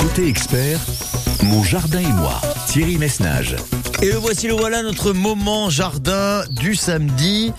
Côté 0.00 0.26
expert, 0.26 0.80
mon 1.44 1.62
jardin 1.62 2.00
et 2.00 2.12
moi, 2.12 2.40
Thierry 2.66 2.98
Messnage. 2.98 3.54
Et 4.02 4.06
le 4.06 4.16
voici 4.16 4.48
le 4.48 4.54
voilà 4.54 4.82
notre 4.82 5.12
moment 5.12 5.70
jardin 5.70 6.42
du 6.50 6.74
samedi. 6.74 7.52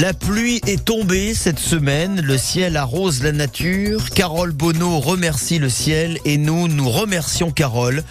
La 0.00 0.12
pluie 0.12 0.60
est 0.66 0.84
tombée 0.84 1.34
cette 1.34 1.60
semaine, 1.60 2.20
le 2.20 2.36
ciel 2.36 2.76
arrose 2.76 3.22
la 3.22 3.30
nature. 3.30 4.10
Carole 4.10 4.50
Bonneau 4.50 4.98
remercie 4.98 5.60
le 5.60 5.68
ciel 5.68 6.18
et 6.24 6.36
nous, 6.36 6.66
nous 6.66 6.90
remercions 6.90 7.52
Carole 7.52 8.02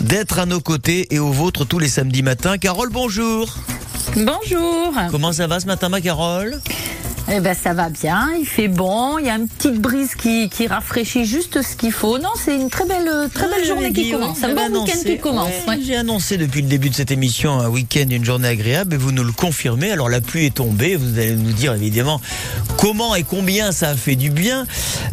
d'être 0.00 0.38
à 0.38 0.46
nos 0.46 0.60
côtés 0.60 1.14
et 1.14 1.18
au 1.18 1.30
vôtres 1.30 1.66
tous 1.66 1.78
les 1.78 1.88
samedis 1.88 2.22
matins. 2.22 2.56
Carole, 2.56 2.88
bonjour. 2.88 3.54
Bonjour. 4.16 4.94
Comment 5.10 5.34
ça 5.34 5.46
va 5.46 5.60
ce 5.60 5.66
matin, 5.66 5.90
ma 5.90 6.00
Carole? 6.00 6.58
Eh 7.32 7.40
ben 7.40 7.54
ça 7.54 7.72
va 7.72 7.88
bien, 7.88 8.28
il 8.38 8.44
fait 8.44 8.68
bon, 8.68 9.18
il 9.18 9.24
y 9.24 9.30
a 9.30 9.36
une 9.36 9.48
petite 9.48 9.80
brise 9.80 10.14
qui, 10.14 10.50
qui 10.50 10.66
rafraîchit 10.66 11.24
juste 11.24 11.62
ce 11.62 11.74
qu'il 11.74 11.90
faut. 11.90 12.18
Non, 12.18 12.28
c'est 12.36 12.54
une 12.54 12.68
très 12.68 12.84
belle 12.84 13.10
très 13.32 13.48
belle 13.48 13.60
Ah, 13.62 13.66
journée 13.66 13.92
qui 13.94 14.04
dit, 14.04 14.10
commence, 14.10 14.38
ouais, 14.40 14.50
un 14.50 14.68
bon 14.70 14.82
week-end 14.84 14.98
qui 15.06 15.18
commence. 15.18 15.48
ouais, 15.48 15.62
ouais. 15.68 15.78
J'ai 15.82 15.96
annoncé 15.96 16.36
depuis 16.36 16.60
le 16.60 16.68
début 16.68 16.90
de 16.90 16.94
cette 16.94 17.10
émission 17.10 17.58
un 17.60 17.68
week-end, 17.70 18.04
une 18.10 18.26
journée 18.26 18.48
agréable 18.48 18.92
et 18.94 18.98
vous 18.98 19.10
nous 19.10 19.24
le 19.24 19.32
confirmez. 19.32 19.90
Alors 19.90 20.10
la 20.10 20.20
pluie 20.20 20.44
est 20.46 20.54
tombée, 20.54 20.96
vous 20.96 21.18
allez 21.18 21.34
nous 21.34 21.52
dire 21.52 21.72
évidemment 21.72 22.20
comment 22.76 23.14
et 23.14 23.22
combien 23.22 23.72
ça 23.72 23.88
a 23.90 23.94
fait 23.94 24.16
du 24.16 24.28
bien. 24.28 24.66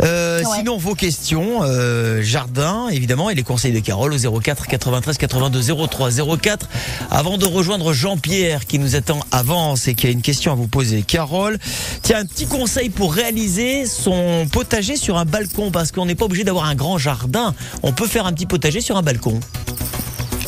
Euh. 0.04 0.42
Sinon 0.58 0.76
vos 0.78 0.96
questions, 0.96 1.60
euh, 1.64 2.22
jardin 2.22 2.90
évidemment 2.90 3.30
et 3.30 3.36
les 3.36 3.44
conseils 3.44 3.72
de 3.72 3.80
Carole 3.80 4.14
au 4.14 4.40
04 4.42 4.68
93 4.68 5.18
82 5.18 5.62
03 5.88 6.10
04. 6.42 6.68
Avant 7.10 7.38
de 7.38 7.46
rejoindre 7.46 7.94
Jean-Pierre 7.94 8.66
qui 8.66 8.80
nous 8.80 8.98
attend 8.98 9.20
avance 9.32 9.88
et 9.88 9.94
qui 9.96 10.08
a 10.08 10.10
une 10.10 10.22
question 10.22 10.52
à 10.52 10.56
vous 10.56 10.68
poser. 10.68 11.04
Carole, 11.04 11.58
tiens 12.02 12.20
un 12.20 12.26
petit 12.26 12.46
conseil 12.46 12.90
pour 12.90 13.14
réaliser 13.14 13.86
son 13.86 14.48
potager 14.52 14.96
sur 14.96 15.18
un 15.18 15.26
balcon 15.26 15.72
parce 15.72 15.92
qu'on 15.92 16.06
n'est 16.06 16.16
pas 16.16 16.26
obligé 16.26 16.44
d'avoir 16.44 16.66
un 16.66 16.76
grand 16.76 16.98
jardin. 16.98 17.54
On 17.84 17.92
peut 17.92 18.08
faire 18.08 18.26
un 18.26 18.34
petit 18.34 18.46
potager 18.46 18.82
sur 18.82 18.98
un 18.98 19.02
balcon. 19.02 19.40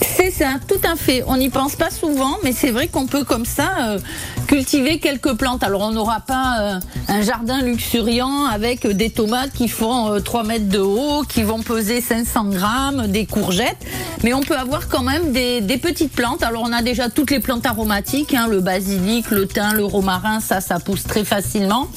C'est 0.03 0.31
ça, 0.31 0.55
tout 0.67 0.81
à 0.83 0.95
fait. 0.95 1.23
On 1.27 1.37
n'y 1.37 1.49
pense 1.49 1.75
pas 1.75 1.89
souvent, 1.89 2.37
mais 2.43 2.51
c'est 2.51 2.71
vrai 2.71 2.87
qu'on 2.87 3.07
peut 3.07 3.23
comme 3.23 3.45
ça 3.45 3.69
euh, 3.79 3.99
cultiver 4.47 4.99
quelques 4.99 5.33
plantes. 5.33 5.63
Alors 5.63 5.81
on 5.81 5.91
n'aura 5.91 6.19
pas 6.19 6.57
euh, 6.59 6.79
un 7.07 7.21
jardin 7.21 7.61
luxuriant 7.61 8.45
avec 8.45 8.85
des 8.85 9.09
tomates 9.09 9.53
qui 9.53 9.67
font 9.67 10.11
euh, 10.11 10.19
3 10.19 10.43
mètres 10.43 10.67
de 10.67 10.79
haut, 10.79 11.23
qui 11.27 11.43
vont 11.43 11.61
peser 11.61 12.01
500 12.01 12.45
grammes, 12.45 13.07
des 13.07 13.25
courgettes, 13.25 13.85
mais 14.23 14.33
on 14.33 14.41
peut 14.41 14.57
avoir 14.57 14.89
quand 14.89 15.03
même 15.03 15.31
des, 15.31 15.61
des 15.61 15.77
petites 15.77 16.11
plantes. 16.11 16.43
Alors 16.43 16.63
on 16.65 16.73
a 16.73 16.81
déjà 16.81 17.09
toutes 17.09 17.31
les 17.31 17.39
plantes 17.39 17.65
aromatiques, 17.65 18.33
hein, 18.33 18.47
le 18.49 18.59
basilic, 18.59 19.31
le 19.31 19.47
thym, 19.47 19.73
le 19.75 19.85
romarin, 19.85 20.39
ça, 20.41 20.59
ça 20.59 20.79
pousse 20.79 21.03
très 21.03 21.23
facilement. 21.23 21.87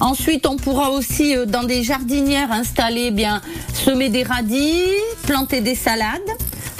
Ensuite, 0.00 0.46
on 0.46 0.56
pourra 0.56 0.90
aussi 0.90 1.36
euh, 1.36 1.46
dans 1.46 1.62
des 1.62 1.82
jardinières 1.84 2.50
installer, 2.50 3.06
eh 3.06 3.10
bien 3.12 3.40
semer 3.72 4.08
des 4.08 4.24
radis, 4.24 4.82
planter 5.26 5.60
des 5.60 5.74
salades. 5.74 6.20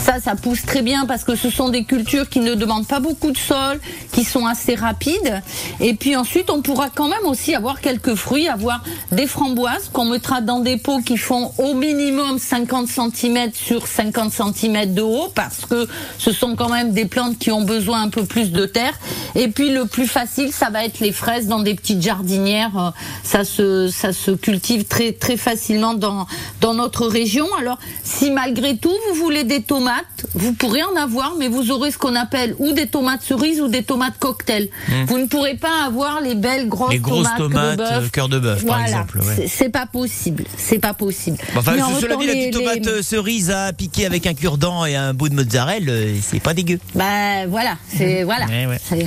Ça, 0.04 0.20
ça 0.20 0.34
pousse 0.34 0.62
très 0.62 0.82
bien 0.82 1.06
parce 1.06 1.22
que 1.22 1.36
ce 1.36 1.48
sont 1.48 1.68
des 1.68 1.84
cultures 1.84 2.28
qui 2.28 2.40
ne 2.40 2.54
demandent 2.56 2.88
pas 2.88 2.98
beaucoup 2.98 3.30
de 3.30 3.38
sol, 3.38 3.78
qui 4.12 4.24
sont 4.24 4.46
assez 4.46 4.74
rapides. 4.74 5.40
Et 5.78 5.94
puis 5.94 6.16
ensuite, 6.16 6.50
on 6.50 6.60
pourra 6.60 6.88
quand 6.90 7.06
même 7.06 7.24
aussi 7.24 7.54
avoir 7.54 7.80
quelques 7.80 8.16
fruits, 8.16 8.48
avoir 8.48 8.82
des 9.12 9.28
framboises 9.28 9.90
qu'on 9.92 10.06
mettra 10.06 10.40
dans 10.40 10.58
des 10.58 10.76
pots 10.76 10.98
qui 11.00 11.16
font 11.16 11.52
au 11.56 11.74
minimum 11.74 12.40
50 12.40 12.88
cm 12.88 13.52
sur 13.54 13.86
50 13.86 14.32
cm 14.32 14.92
de 14.92 15.02
haut 15.02 15.28
parce 15.36 15.66
que 15.66 15.86
ce 16.18 16.32
sont 16.32 16.56
quand 16.56 16.68
même 16.68 16.92
des 16.92 17.04
plantes 17.04 17.38
qui 17.38 17.52
ont 17.52 17.62
besoin 17.62 18.02
un 18.02 18.08
peu 18.08 18.24
plus 18.24 18.50
de 18.50 18.66
terre. 18.66 18.98
Et 19.36 19.46
puis 19.48 19.70
le 19.70 19.86
plus 19.86 20.08
facile, 20.08 20.52
ça 20.52 20.68
va 20.70 20.84
être 20.84 20.98
les 20.98 21.12
fraises 21.12 21.46
dans 21.46 21.60
des 21.60 21.74
petites 21.74 22.02
jardinières. 22.02 22.76
Euh, 22.76 22.90
Ça 23.22 23.44
se, 23.44 23.88
ça 23.88 24.12
se 24.12 24.32
cultive 24.32 24.84
très, 24.84 25.12
très 25.12 25.36
facilement 25.36 25.94
dans, 25.94 26.26
dans 26.60 26.74
notre 26.74 27.06
région. 27.06 27.46
Alors, 27.56 27.78
si 28.02 28.32
malgré 28.32 28.76
tout, 28.76 28.92
vous 29.08 29.14
voulez 29.14 29.44
des 29.44 29.62
tomates, 29.62 29.91
vous 30.34 30.52
pourrez 30.54 30.82
en 30.82 30.96
avoir, 30.96 31.34
mais 31.38 31.48
vous 31.48 31.70
aurez 31.70 31.90
ce 31.90 31.98
qu'on 31.98 32.14
appelle 32.14 32.54
ou 32.58 32.72
des 32.72 32.86
tomates 32.86 33.22
cerises 33.22 33.60
ou 33.60 33.68
des 33.68 33.82
tomates 33.82 34.18
cocktail. 34.18 34.68
Vous 35.06 35.18
ne 35.18 35.26
pourrez 35.26 35.54
pas 35.56 35.84
avoir 35.86 36.20
les 36.20 36.34
belles 36.34 36.68
grosses. 36.68 36.92
Les 36.92 36.98
grosses 36.98 37.28
tomates, 37.36 37.76
tomates, 37.78 37.92
euh, 37.92 38.08
cœur 38.12 38.28
de 38.28 38.38
bœuf, 38.38 38.64
par 38.64 38.76
Voilà. 38.78 38.90
exemple, 38.90 39.18
ouais. 39.20 39.46
C'est- 39.48 39.68
pas 39.72 39.86
possible. 39.86 40.44
C'est 40.58 40.78
pas 40.78 40.92
possible. 40.94 41.38
Enfin, 41.56 41.78
en 41.80 41.98
cela 41.98 42.16
dit, 42.16 42.26
la 42.26 42.32
petite 42.34 42.52
tomate 42.52 42.84
les- 42.84 42.88
euh, 42.88 43.02
cerise 43.02 43.50
à 43.50 43.72
piquer 43.72 44.04
avec 44.06 44.26
un 44.26 44.34
cure-dent 44.34 44.84
et 44.84 44.96
un 44.96 45.14
bout 45.14 45.28
de 45.30 45.34
mozzarella, 45.34 45.90
euh, 45.90 46.14
c'est 46.22 46.40
pas 46.40 46.52
dégueu. 46.52 46.78
Bah 46.94 47.46
voilà, 47.48 47.76
c'est 47.96 48.22
voilà. 48.24 48.46
Ouais, 48.46 48.66
ouais. 48.66 48.78
C'est- 48.86 49.06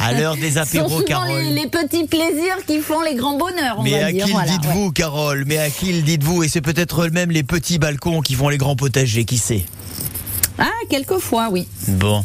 À 0.00 0.12
l'heure 0.12 0.36
des 0.36 0.50
Ce 0.54 0.54
sont 0.54 0.60
apéros, 0.60 0.88
souvent 0.88 1.02
Carole. 1.04 1.28
les, 1.42 1.50
les 1.62 1.66
petits 1.66 2.06
plaisirs 2.06 2.58
qui 2.66 2.78
font 2.80 3.00
les 3.02 3.14
grands 3.16 3.36
bonheurs, 3.36 3.76
on 3.78 3.82
Mais 3.82 3.98
va 4.00 4.06
à 4.06 4.12
dire. 4.12 4.24
qui 4.26 4.30
voilà, 4.32 4.52
le 4.52 4.58
dites-vous, 4.58 4.92
Carole? 4.92 5.44
Mais 5.46 5.58
à 5.58 5.70
qui 5.70 5.92
le 5.92 6.02
dites-vous? 6.02 6.44
Et 6.44 6.48
c'est 6.48 6.60
peut-être 6.60 7.08
même 7.08 7.30
les 7.32 7.42
petits 7.42 7.78
balcons 7.78 8.20
qui 8.20 8.34
font 8.34 8.48
les 8.48 8.58
grands 8.58 8.76
potagers, 8.76 9.24
qui 9.24 9.38
sait? 9.38 9.64
Ah, 10.58 10.70
quelquefois, 10.88 11.48
oui. 11.50 11.66
Bon. 11.88 12.24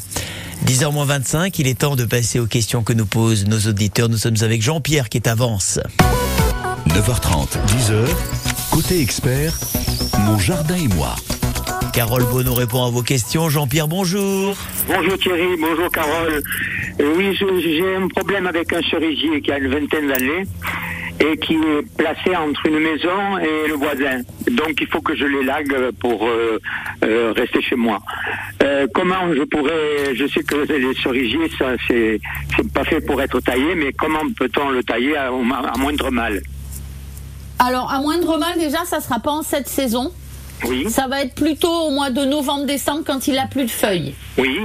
10h25, 0.66 1.56
il 1.59 1.67
est 1.67 1.79
temps 1.79 1.95
de 1.95 2.06
passer 2.06 2.40
aux 2.40 2.45
questions 2.45 2.84
que 2.84 2.94
nous 2.94 3.06
posent 3.06 3.47
nos 3.47 3.59
auditeurs. 3.69 4.09
Nous 4.09 4.17
sommes 4.17 4.35
avec 4.41 4.62
Jean-Pierre 4.62 5.09
qui 5.09 5.17
est 5.17 5.28
avance. 5.28 5.79
9h30, 6.90 7.47
10h, 7.67 8.07
côté 8.72 9.01
expert, 9.01 9.53
mon 10.25 10.38
jardin 10.38 10.75
et 10.75 10.88
moi. 10.90 11.16
Carole 11.94 12.23
Bonneau 12.25 12.53
répond 12.53 12.85
à 12.85 12.90
vos 12.90 13.01
questions. 13.01 13.50
Jean-Pierre, 13.50 13.88
bonjour. 13.88 14.56
Bonjour 14.88 15.17
Thierry, 15.17 15.57
bonjour 15.59 15.90
Carole. 15.91 16.44
Euh, 17.00 17.13
oui, 17.16 17.35
j'ai 17.35 17.96
un 17.96 18.07
problème 18.09 18.46
avec 18.46 18.72
un 18.73 18.81
cerisier 18.81 19.41
qui 19.41 19.51
a 19.51 19.57
une 19.57 19.69
vingtaine 19.69 20.07
d'années 20.07 20.46
et 21.19 21.38
qui 21.38 21.56
est 21.56 21.81
placé 21.97 22.35
entre 22.35 22.66
une 22.66 22.80
maison 22.80 23.38
et 23.40 23.68
le 23.68 23.74
voisin. 23.75 24.22
Donc 24.52 24.74
il 24.80 24.88
faut 24.88 25.02
que 25.02 25.16
je 25.16 25.25
l'élague 25.25 25.91
pour 26.00 26.28
euh, 26.28 26.59
euh, 27.03 27.34
rester 27.35 27.62
chez 27.62 27.75
moi. 27.75 28.00
Euh, 28.63 28.88
comment 28.94 29.34
je 29.34 29.44
pourrais, 29.44 30.16
je 30.16 30.28
sais 30.28 30.44
que 30.44 30.56
les 30.56 30.94
cerisiers, 30.96 31.50
ça 31.58 31.72
c'est 31.88 32.19
c'est 32.56 32.72
pas 32.72 32.84
fait 32.85 33.02
pour 33.02 33.22
être 33.22 33.40
taillé, 33.41 33.75
mais 33.75 33.91
comment 33.94 34.22
peut-on 34.38 34.69
le 34.69 34.84
tailler 34.84 35.18
à, 35.18 35.28
à 35.28 35.78
moindre 35.78 36.09
mal? 36.09 36.41
Alors, 37.59 37.91
à 37.91 38.00
moindre 38.00 38.38
mal, 38.38 38.58
déjà, 38.58 38.85
ça 38.85 39.02
sera 39.02 39.19
pas 39.19 39.31
en 39.31 39.44
cette 39.44 39.68
saison. 39.68 40.13
Oui, 40.66 40.90
Ça 40.90 41.08
va 41.08 41.22
être 41.24 41.35
plutôt 41.35 41.72
au 41.72 41.91
mois 41.91 42.09
de 42.09 42.24
novembre-décembre 42.24 43.03
quand 43.06 43.28
il 43.28 43.38
a 43.38 43.47
plus 43.47 43.63
de 43.66 43.69
feuilles. 43.72 44.13
oui, 44.38 44.59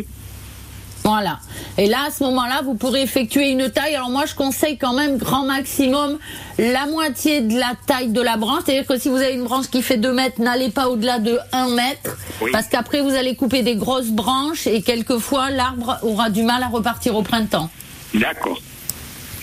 Voilà. 1.04 1.38
Et 1.76 1.86
là, 1.86 2.04
à 2.08 2.10
ce 2.10 2.24
moment-là, 2.24 2.62
vous 2.64 2.74
pourrez 2.74 3.02
effectuer 3.02 3.50
une 3.50 3.70
taille. 3.70 3.94
Alors 3.94 4.08
moi, 4.08 4.24
je 4.26 4.34
conseille 4.34 4.78
quand 4.78 4.94
même 4.94 5.18
grand 5.18 5.44
maximum 5.44 6.18
la 6.58 6.86
moitié 6.86 7.42
de 7.42 7.58
la 7.58 7.72
taille 7.86 8.08
de 8.08 8.22
la 8.22 8.38
branche. 8.38 8.62
C'est-à-dire 8.64 8.86
que 8.86 8.98
si 8.98 9.10
vous 9.10 9.16
avez 9.16 9.34
une 9.34 9.44
branche 9.44 9.66
qui 9.68 9.82
fait 9.82 9.98
2 9.98 10.12
mètres, 10.12 10.40
n'allez 10.40 10.70
pas 10.70 10.88
au-delà 10.88 11.18
de 11.18 11.38
1 11.52 11.68
mètre. 11.74 12.16
Oui. 12.40 12.50
Parce 12.52 12.68
qu'après, 12.68 13.02
vous 13.02 13.14
allez 13.14 13.36
couper 13.36 13.62
des 13.62 13.76
grosses 13.76 14.10
branches 14.10 14.66
et 14.66 14.80
quelquefois, 14.80 15.50
l'arbre 15.50 15.98
aura 16.02 16.30
du 16.30 16.42
mal 16.42 16.62
à 16.62 16.68
repartir 16.68 17.16
au 17.16 17.22
printemps. 17.22 17.68
d'accord. 18.14 18.58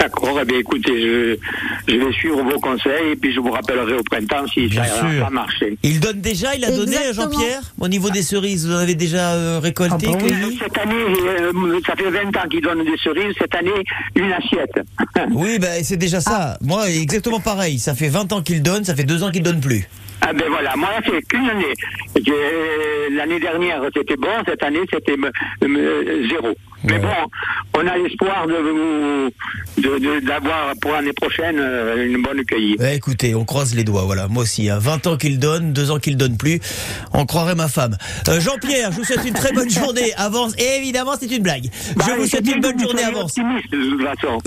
D'accord, 0.02 0.40
eh 0.42 0.46
bien 0.46 0.58
écoutez, 0.58 1.00
je, 1.00 1.38
je 1.88 1.96
vais 1.96 2.12
suivre 2.14 2.42
vos 2.44 2.60
conseils 2.60 3.12
et 3.12 3.16
puis 3.16 3.32
je 3.34 3.40
vous 3.40 3.52
rappellerai 3.52 3.94
au 3.94 4.04
printemps 4.04 4.48
si 4.52 4.66
Bien 4.68 4.84
ça 4.84 4.96
sûr. 5.12 5.26
a 5.26 5.30
marché. 5.30 5.78
Il 5.84 6.00
donne 6.00 6.20
déjà, 6.22 6.56
il 6.56 6.66
a 6.66 6.72
donné, 6.72 6.96
Exactement. 6.96 7.32
Jean-Pierre 7.32 7.62
Au 7.80 7.88
niveau 7.88 8.10
des 8.10 8.24
cerises, 8.24 8.66
vous 8.68 8.74
en 8.74 8.78
avez 8.80 8.96
déjà 8.96 9.34
euh, 9.34 9.60
récolté 9.60 10.08
Ah 10.10 10.18
bah 10.18 10.18
oui. 10.24 10.60
Cette 10.62 10.78
année, 10.80 10.96
euh, 10.96 11.80
ça 11.86 11.96
fait 11.96 12.10
20 12.10 12.36
ans 12.36 12.48
qu'ils 12.50 12.62
donnent 12.62 12.84
des 12.84 12.98
cerises. 13.04 13.36
Cette 13.40 13.54
année, 13.56 13.84
une 14.16 14.32
assiette. 14.34 14.80
Oui, 15.32 15.60
ben 15.60 15.84
c'est 15.84 15.98
déjà 15.98 16.20
ça. 16.20 16.58
Moi, 16.62 16.90
exactement 16.90 17.40
pareil. 17.40 17.78
Ça 17.78 17.94
fait 17.94 18.10
20 18.10 18.34
ans 18.34 18.42
qu'il 18.42 18.64
donne, 18.64 18.84
ça 18.84 18.96
fait 18.96 19.04
2 19.04 19.24
ans 19.24 19.30
qu'il 19.32 19.44
donne 19.44 19.60
plus. 19.62 19.88
ah 20.22 20.34
ben 20.34 20.46
voilà, 20.50 20.76
moi, 20.78 20.90
ça 20.96 21.12
fait 21.12 21.22
qu'une 21.24 21.48
année. 21.50 21.74
J'ai- 22.16 23.14
L'année 23.16 23.40
dernière, 23.40 23.82
c'était 23.96 24.16
bon. 24.16 24.30
Cette 24.48 24.64
année, 24.64 24.80
c'était 24.92 25.16
zéro. 26.30 26.56
Mais 26.84 26.98
bon, 27.00 27.08
on 27.76 27.88
a 27.88 27.98
l'espoir 27.98 28.48
de 28.48 30.20
d'avoir 30.26 30.74
pour 30.82 30.92
l'année 30.92 31.14
prochaine 31.14 31.58
euh, 31.60 32.06
une 32.08 32.22
bonne 32.22 32.44
cueillée. 32.44 32.76
Eh, 32.80 32.96
écoutez, 32.96 33.36
on 33.36 33.46
croise 33.46 33.76
les 33.76 33.84
doigts, 33.84 34.04
voilà. 34.04 34.28
Moi 34.28 34.44
aussi, 34.44 34.70
hein. 34.70 34.80
20 34.80 35.08
ans 35.08 35.18
qu'il 35.18 35.40
donne, 35.40 35.74
2 35.74 35.92
ans 35.92 36.00
qu'il 36.00 36.18
donne 36.18 36.38
plus. 36.38 36.60
On 37.14 37.26
croirait 37.26 37.56
ma 37.56 37.68
femme. 37.68 37.98
Euh, 38.28 38.40
Jean-Pierre, 38.40 38.92
je 38.92 38.98
vous 38.98 39.04
souhaite 39.04 39.26
une 39.26 39.34
très 39.34 39.52
bonne 39.54 39.70
journée. 39.70 40.14
Avance. 40.18 40.54
Et 40.58 40.78
évidemment, 40.78 41.14
c'est 41.20 41.32
une 41.32 41.44
blague. 41.44 41.66
Je 41.90 41.94
Bah, 41.96 42.06
vous 42.18 42.26
souhaite 42.28 42.48
une 42.48 42.62
bonne 42.62 42.80
journée. 42.80 43.04
Avance. 43.04 43.36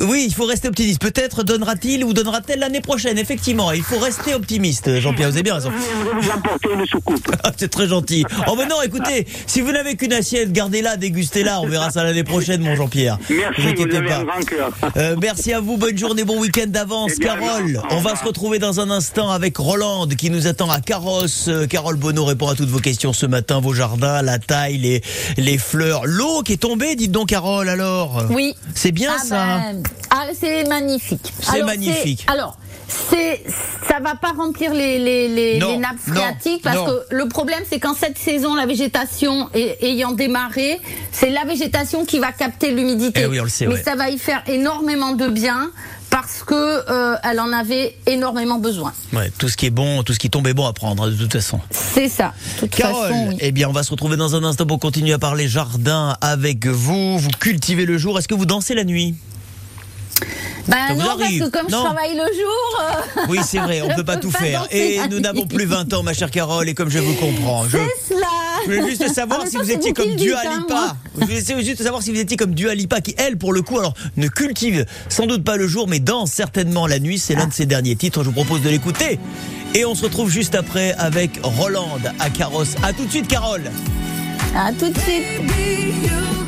Oui, 0.00 0.24
il 0.28 0.34
faut 0.34 0.44
rester 0.46 0.68
optimiste. 0.68 1.00
Peut-être 1.00 1.42
donnera-t-il 1.44 2.04
ou 2.04 2.12
donnera-t-elle 2.12 2.58
l'année 2.60 2.80
prochaine. 2.80 3.18
Effectivement, 3.18 3.72
il 3.72 3.82
faut 3.82 3.98
rester 3.98 4.34
optimiste. 4.34 4.98
Jean-Pierre, 5.00 5.28
vous 5.30 5.34
avez 5.36 5.42
bien 5.42 5.54
raison. 5.54 5.70
Je 5.72 6.04
vais 6.10 6.20
vous 6.20 6.30
emporter 6.30 6.68
une 6.74 6.86
soucoupe. 6.86 7.30
C'est 7.56 7.70
très 7.70 7.88
gentil. 7.88 8.24
Oh 8.48 8.54
mais 8.58 8.66
non, 8.66 8.82
écoutez, 8.84 9.26
si 9.46 9.60
vous 9.60 9.72
n'avez 9.72 9.96
qu'une 9.96 10.12
assiette, 10.12 10.52
gardez-la, 10.52 10.96
dégustez-la. 10.96 11.60
On 11.60 11.66
verra 11.66 11.90
ça 11.90 12.04
l'année 12.04 12.23
prochaine, 12.24 12.62
mon 12.62 12.74
Jean-Pierre. 12.76 13.18
Merci, 13.30 13.38
vous 13.56 13.62
vous 13.62 13.68
inquiétez 13.70 13.96
avez 13.96 14.06
pas. 14.08 14.16
un 14.18 14.24
grand 14.24 14.40
cœur. 14.44 14.70
Euh, 14.96 15.16
merci 15.20 15.52
à 15.52 15.60
vous, 15.60 15.76
bonne 15.76 15.96
journée, 15.96 16.24
bon 16.24 16.38
week-end 16.40 16.66
d'avance, 16.66 17.12
Eh 17.16 17.22
Carole. 17.22 17.80
On 17.90 18.00
va 18.00 18.16
se 18.16 18.24
retrouver 18.24 18.58
dans 18.58 18.80
un 18.80 18.90
instant 18.90 19.30
avec 19.30 19.56
Rolande 19.56 20.14
qui 20.16 20.30
nous 20.30 20.46
attend 20.46 20.70
à 20.70 20.80
Carrosse. 20.80 21.46
Euh, 21.48 21.66
Carole 21.66 21.96
Bonneau 21.96 22.24
répond 22.24 22.48
à 22.48 22.54
toutes 22.54 22.68
vos 22.68 22.78
questions 22.80 23.12
ce 23.12 23.26
matin, 23.26 23.60
vos 23.60 23.72
jardins, 23.74 24.22
la 24.22 24.38
taille, 24.38 24.78
les, 24.78 25.02
les 25.36 25.58
fleurs, 25.58 26.02
l'eau 26.06 26.42
qui 26.42 26.54
est 26.54 26.56
tombée, 26.58 26.96
dites 26.96 27.12
donc 27.12 27.28
Carole 27.28 27.68
alors. 27.68 28.24
Oui. 28.30 28.54
C'est 28.74 28.92
bien 28.92 29.12
Ah 29.16 29.24
ça. 29.24 29.44
ben, 29.46 29.82
ah, 30.10 30.26
c'est 30.38 30.68
magnifique. 30.68 31.32
C'est 31.40 31.62
magnifique. 31.62 32.24
Alors, 32.28 32.56
c'est 32.88 33.42
ça 33.88 34.00
va 34.00 34.14
pas 34.14 34.32
remplir 34.36 34.72
les, 34.74 34.98
les, 34.98 35.28
les, 35.28 35.58
Non, 35.58 35.70
les 35.72 35.76
nappes 35.78 35.96
non, 36.08 36.14
phréatiques 36.14 36.62
parce 36.62 36.76
non. 36.76 36.86
que 36.86 37.14
le 37.14 37.28
problème 37.28 37.62
c'est 37.70 37.78
qu'en 37.80 37.94
cette 37.94 38.18
saison 38.18 38.54
la 38.54 38.66
végétation 38.66 39.48
est- 39.54 39.82
ayant 39.82 40.12
démarré 40.12 40.80
c'est 41.12 41.30
la 41.30 41.44
végétation 41.44 42.04
qui 42.04 42.18
va 42.18 42.32
capter 42.32 42.72
l'humidité 42.72 43.22
Eh 43.22 43.26
oui, 43.26 43.38
mais 43.62 43.66
ouais. 43.68 43.82
ça 43.82 43.94
va 43.96 44.10
y 44.10 44.18
faire 44.18 44.42
énormément 44.48 45.12
de 45.12 45.28
bien 45.28 45.70
parce 46.10 46.44
que 46.44 46.54
euh, 46.54 47.16
elle 47.24 47.40
en 47.40 47.52
avait 47.52 47.96
énormément 48.06 48.58
besoin 48.58 48.92
Ouais, 49.12 49.30
tout 49.36 49.48
ce 49.48 49.56
qui 49.56 49.66
est 49.66 49.70
bon, 49.70 50.02
tout 50.04 50.12
ce 50.12 50.18
qui 50.20 50.30
tombe 50.30 50.46
est 50.46 50.54
bon 50.54 50.66
à 50.66 50.72
prendre, 50.72 51.08
de 51.10 51.16
toute 51.16 51.32
façon. 51.32 51.58
c'est 51.70 52.08
ça 52.08 52.32
de 52.56 52.60
toute 52.66 52.70
Carole, 52.70 53.08
façon 53.08 53.26
oui. 53.30 53.36
eh 53.40 53.50
bien, 53.50 53.68
on 53.68 53.72
va 53.72 53.82
se 53.82 53.90
retrouver 53.90 54.16
dans 54.16 54.36
un 54.36 54.44
instant 54.44 54.64
pour 54.66 54.78
continuer 54.78 55.12
à 55.12 55.18
parler 55.18 55.48
jardin 55.48 56.16
avec 56.20 56.66
vous. 56.66 57.18
Vous 57.18 57.30
cultivez 57.40 57.84
le 57.84 57.98
jour. 57.98 58.16
Est-ce 58.18 58.28
que 58.28 58.34
vous 58.34 58.46
dansez 58.46 58.74
la 58.74 58.84
nuit? 58.84 59.16
Ben 60.66 60.76
Ça 60.88 60.94
vous 60.94 61.00
non, 61.00 61.06
parce 61.08 61.20
arrive 61.22 61.44
que 61.44 61.48
comme 61.50 61.68
Non. 61.70 61.78
je 61.80 61.84
travaille 61.84 62.14
le 62.14 62.22
jour. 62.24 62.80
euh, 62.80 63.20
Oui, 63.28 63.38
c'est 63.44 63.58
vrai, 63.58 63.82
on 63.82 63.90
Je 63.90 63.96
peut 63.96 64.04
pas 64.04 64.16
tout 64.16 64.30
pas 64.30 64.38
faire. 64.38 64.66
Et 64.70 64.98
nous 65.10 65.20
n'avons 65.20 65.46
plus 65.46 65.66
20 65.66 65.92
ans, 65.92 66.02
ma 66.02 66.14
chère 66.14 66.30
Carole, 66.30 66.68
et 66.68 66.74
comme 66.74 66.88
je 66.88 66.98
vous 67.00 67.14
comprends. 67.14 67.64
Je, 67.68 67.76
C'est 68.06 68.14
cela. 68.14 68.26
je 68.62 68.72
voulais 68.72 68.88
juste 68.88 69.12
savoir 69.12 69.40
Ah, 69.44 69.46
si 69.48 69.56
vous 69.58 69.70
étiez 69.70 69.92
comme 69.92 70.14
Dua 70.16 70.40
Lipa. 70.42 70.96
Je 71.20 71.24
voulais 71.26 71.64
juste 71.64 71.82
savoir 71.82 72.02
si 72.02 72.10
vous 72.12 72.18
étiez 72.18 72.36
comme 72.38 72.54
Dua 72.54 72.74
Lipa, 72.74 73.00
qui 73.02 73.14
elle, 73.18 73.36
pour 73.36 73.52
le 73.52 73.60
coup, 73.60 73.78
alors 73.78 73.92
ne 74.16 74.26
cultive 74.28 74.86
sans 75.10 75.26
doute 75.26 75.44
pas 75.44 75.56
le 75.56 75.66
jour, 75.66 75.86
mais 75.86 75.98
danse 76.00 76.30
certainement 76.32 76.86
la 76.86 76.98
nuit. 76.98 77.18
C'est 77.18 77.34
l'un 77.34 77.46
de 77.46 77.52
ses 77.52 77.66
derniers 77.66 77.96
titres. 77.96 78.20
Je 78.22 78.28
vous 78.28 78.32
propose 78.34 78.62
de 78.62 78.70
l'écouter. 78.70 79.18
Et 79.74 79.84
on 79.84 79.94
se 79.94 80.04
retrouve 80.04 80.30
juste 80.30 80.54
après 80.54 80.94
avec 80.94 81.40
Roland 81.42 81.98
à 82.20 82.30
Carrosse. 82.30 82.74
À 82.82 82.92
tout 82.94 83.04
de 83.04 83.10
suite, 83.10 83.28
Carole. 83.28 83.70
À 84.56 84.72
tout 84.72 84.88
de 84.88 84.98
suite. 85.00 86.43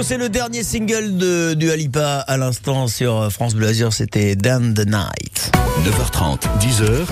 C'est 0.00 0.16
le 0.16 0.30
dernier 0.30 0.62
single 0.62 1.18
de 1.18 1.52
du 1.52 1.70
Alipa 1.70 2.20
à 2.20 2.36
l'instant 2.38 2.86
sur 2.86 3.30
France 3.30 3.54
Bleu 3.54 3.68
Azur, 3.68 3.92
c'était 3.92 4.36
Down 4.36 4.72
the 4.72 4.86
Night. 4.86 5.52
9h30, 5.84 6.40
10h, 6.60 7.06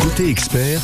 côté 0.00 0.28
expert, 0.28 0.80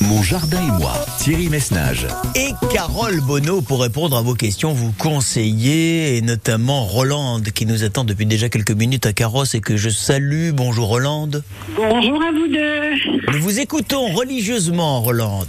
mon 0.00 0.22
jardin 0.22 0.58
et 0.66 0.78
moi, 0.78 0.92
Thierry 1.18 1.50
Messnage. 1.50 2.06
Et 2.34 2.52
Carole 2.72 3.20
Bonneau 3.20 3.60
pour 3.60 3.82
répondre 3.82 4.16
à 4.16 4.22
vos 4.22 4.34
questions, 4.34 4.72
vous 4.72 4.92
conseillez, 4.92 6.16
et 6.16 6.22
notamment 6.22 6.84
Roland 6.84 7.40
qui 7.54 7.66
nous 7.66 7.84
attend 7.84 8.04
depuis 8.04 8.24
déjà 8.24 8.48
quelques 8.48 8.70
minutes 8.70 9.04
à 9.04 9.12
Carrosse 9.12 9.54
et 9.54 9.60
que 9.60 9.76
je 9.76 9.90
salue. 9.90 10.52
Bonjour 10.52 10.88
Roland. 10.88 11.28
Bonjour 11.76 12.22
à 12.22 12.32
vous 12.32 12.48
deux. 12.48 13.32
Nous 13.34 13.42
vous 13.42 13.60
écoutons 13.60 14.06
religieusement 14.14 15.02
Roland. 15.02 15.44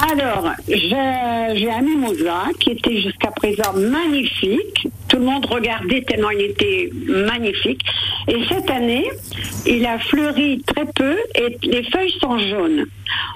Alors, 0.00 0.50
j'ai 0.68 1.70
un 1.70 1.82
mimosa 1.82 2.44
qui 2.58 2.70
était 2.70 3.02
jusqu'à 3.02 3.30
présent 3.30 3.72
magnifique. 3.74 4.88
Tout 5.08 5.18
le 5.18 5.24
monde 5.24 5.46
regardait 5.46 6.02
tellement 6.02 6.30
il 6.30 6.42
était 6.42 6.90
magnifique. 7.06 7.82
Et 8.28 8.44
cette 8.48 8.70
année, 8.70 9.10
il 9.66 9.84
a 9.84 9.98
fleuri 9.98 10.62
très 10.66 10.86
peu 10.86 11.16
et 11.34 11.58
les 11.62 11.82
feuilles 11.90 12.14
sont 12.20 12.38
jaunes. 12.38 12.86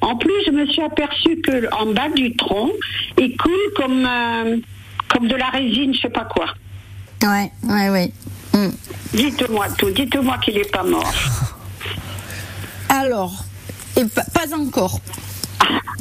En 0.01 0.17
plus, 0.17 0.33
je 0.47 0.53
me 0.53 0.67
suis 0.67 0.83
aperçue 0.83 1.41
que 1.41 1.73
en 1.75 1.93
bas 1.93 2.09
du 2.15 2.35
tronc, 2.37 2.73
il 3.19 3.37
coule 3.37 3.53
comme 3.77 4.07
euh, 4.07 4.57
comme 5.09 5.29
de 5.29 5.37
la 5.37 5.49
résine, 5.51 5.95
je 5.95 6.01
sais 6.01 6.09
pas 6.09 6.25
quoi. 6.25 6.47
Ouais, 7.23 7.51
ouais, 7.65 7.91
ouais. 7.91 8.13
Hmm. 8.53 8.71
Dites-moi 9.15 9.67
tout. 9.79 9.91
Dites-moi 9.91 10.39
qu'il 10.39 10.57
est 10.59 10.71
pas 10.71 10.83
mort. 10.83 11.13
Alors, 12.89 13.33
et 13.97 14.05
pas 14.05 14.55
encore. 14.55 15.01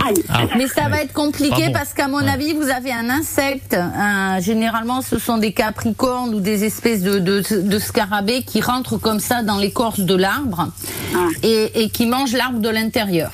Aïe. 0.04 0.14
Mais 0.58 0.68
ça 0.68 0.88
va 0.90 1.02
être 1.02 1.14
compliqué 1.14 1.70
parce 1.72 1.94
qu'à 1.94 2.08
mon 2.08 2.20
avis, 2.28 2.54
vous 2.54 2.70
avez 2.70 2.92
un 2.92 3.10
insecte. 3.10 3.74
un- 3.76 4.40
généralement, 4.40 5.02
ce 5.02 5.18
sont 5.20 5.38
des 5.38 5.52
capricornes 5.54 6.34
ou 6.36 6.40
des 6.40 6.64
espèces 6.64 7.02
de, 7.02 7.20
de, 7.20 7.42
de 7.62 7.80
scarabées 7.80 8.44
qui 8.44 8.62
rentrent 8.62 8.98
comme 8.98 9.20
ça 9.20 9.42
dans 9.44 9.58
l'écorce 9.58 10.00
de 10.02 10.16
l'arbre 10.16 10.68
Ah. 11.16 11.20
et, 11.44 11.84
et 11.84 11.90
qui 11.90 12.06
mangent 12.06 12.34
l'arbre 12.34 12.60
de 12.60 12.70
l'intérieur. 12.70 13.32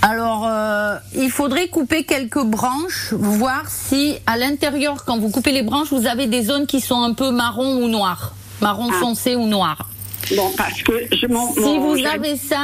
Alors, 0.00 0.46
euh, 0.48 0.96
il 1.16 1.30
faudrait 1.30 1.68
couper 1.68 2.04
quelques 2.04 2.42
branches, 2.42 3.12
voir 3.12 3.64
si 3.68 4.14
à 4.26 4.36
l'intérieur, 4.36 5.04
quand 5.04 5.18
vous 5.18 5.28
coupez 5.28 5.50
les 5.52 5.62
branches, 5.62 5.88
vous 5.92 6.06
avez 6.06 6.26
des 6.28 6.42
zones 6.44 6.66
qui 6.66 6.80
sont 6.80 7.02
un 7.02 7.12
peu 7.14 7.30
marron 7.32 7.82
ou 7.82 7.88
noires, 7.88 8.32
marron 8.60 8.88
Ah. 8.92 8.98
foncé 9.00 9.34
ou 9.36 9.46
noir. 9.46 9.88
Bon, 10.36 10.50
parce 10.56 10.82
que 10.82 10.92
je 11.12 11.26
m'en. 11.26 11.52
Si 11.52 11.60
mon- 11.60 11.80
vous 11.80 12.04
avez 12.06 12.36
ça, 12.36 12.62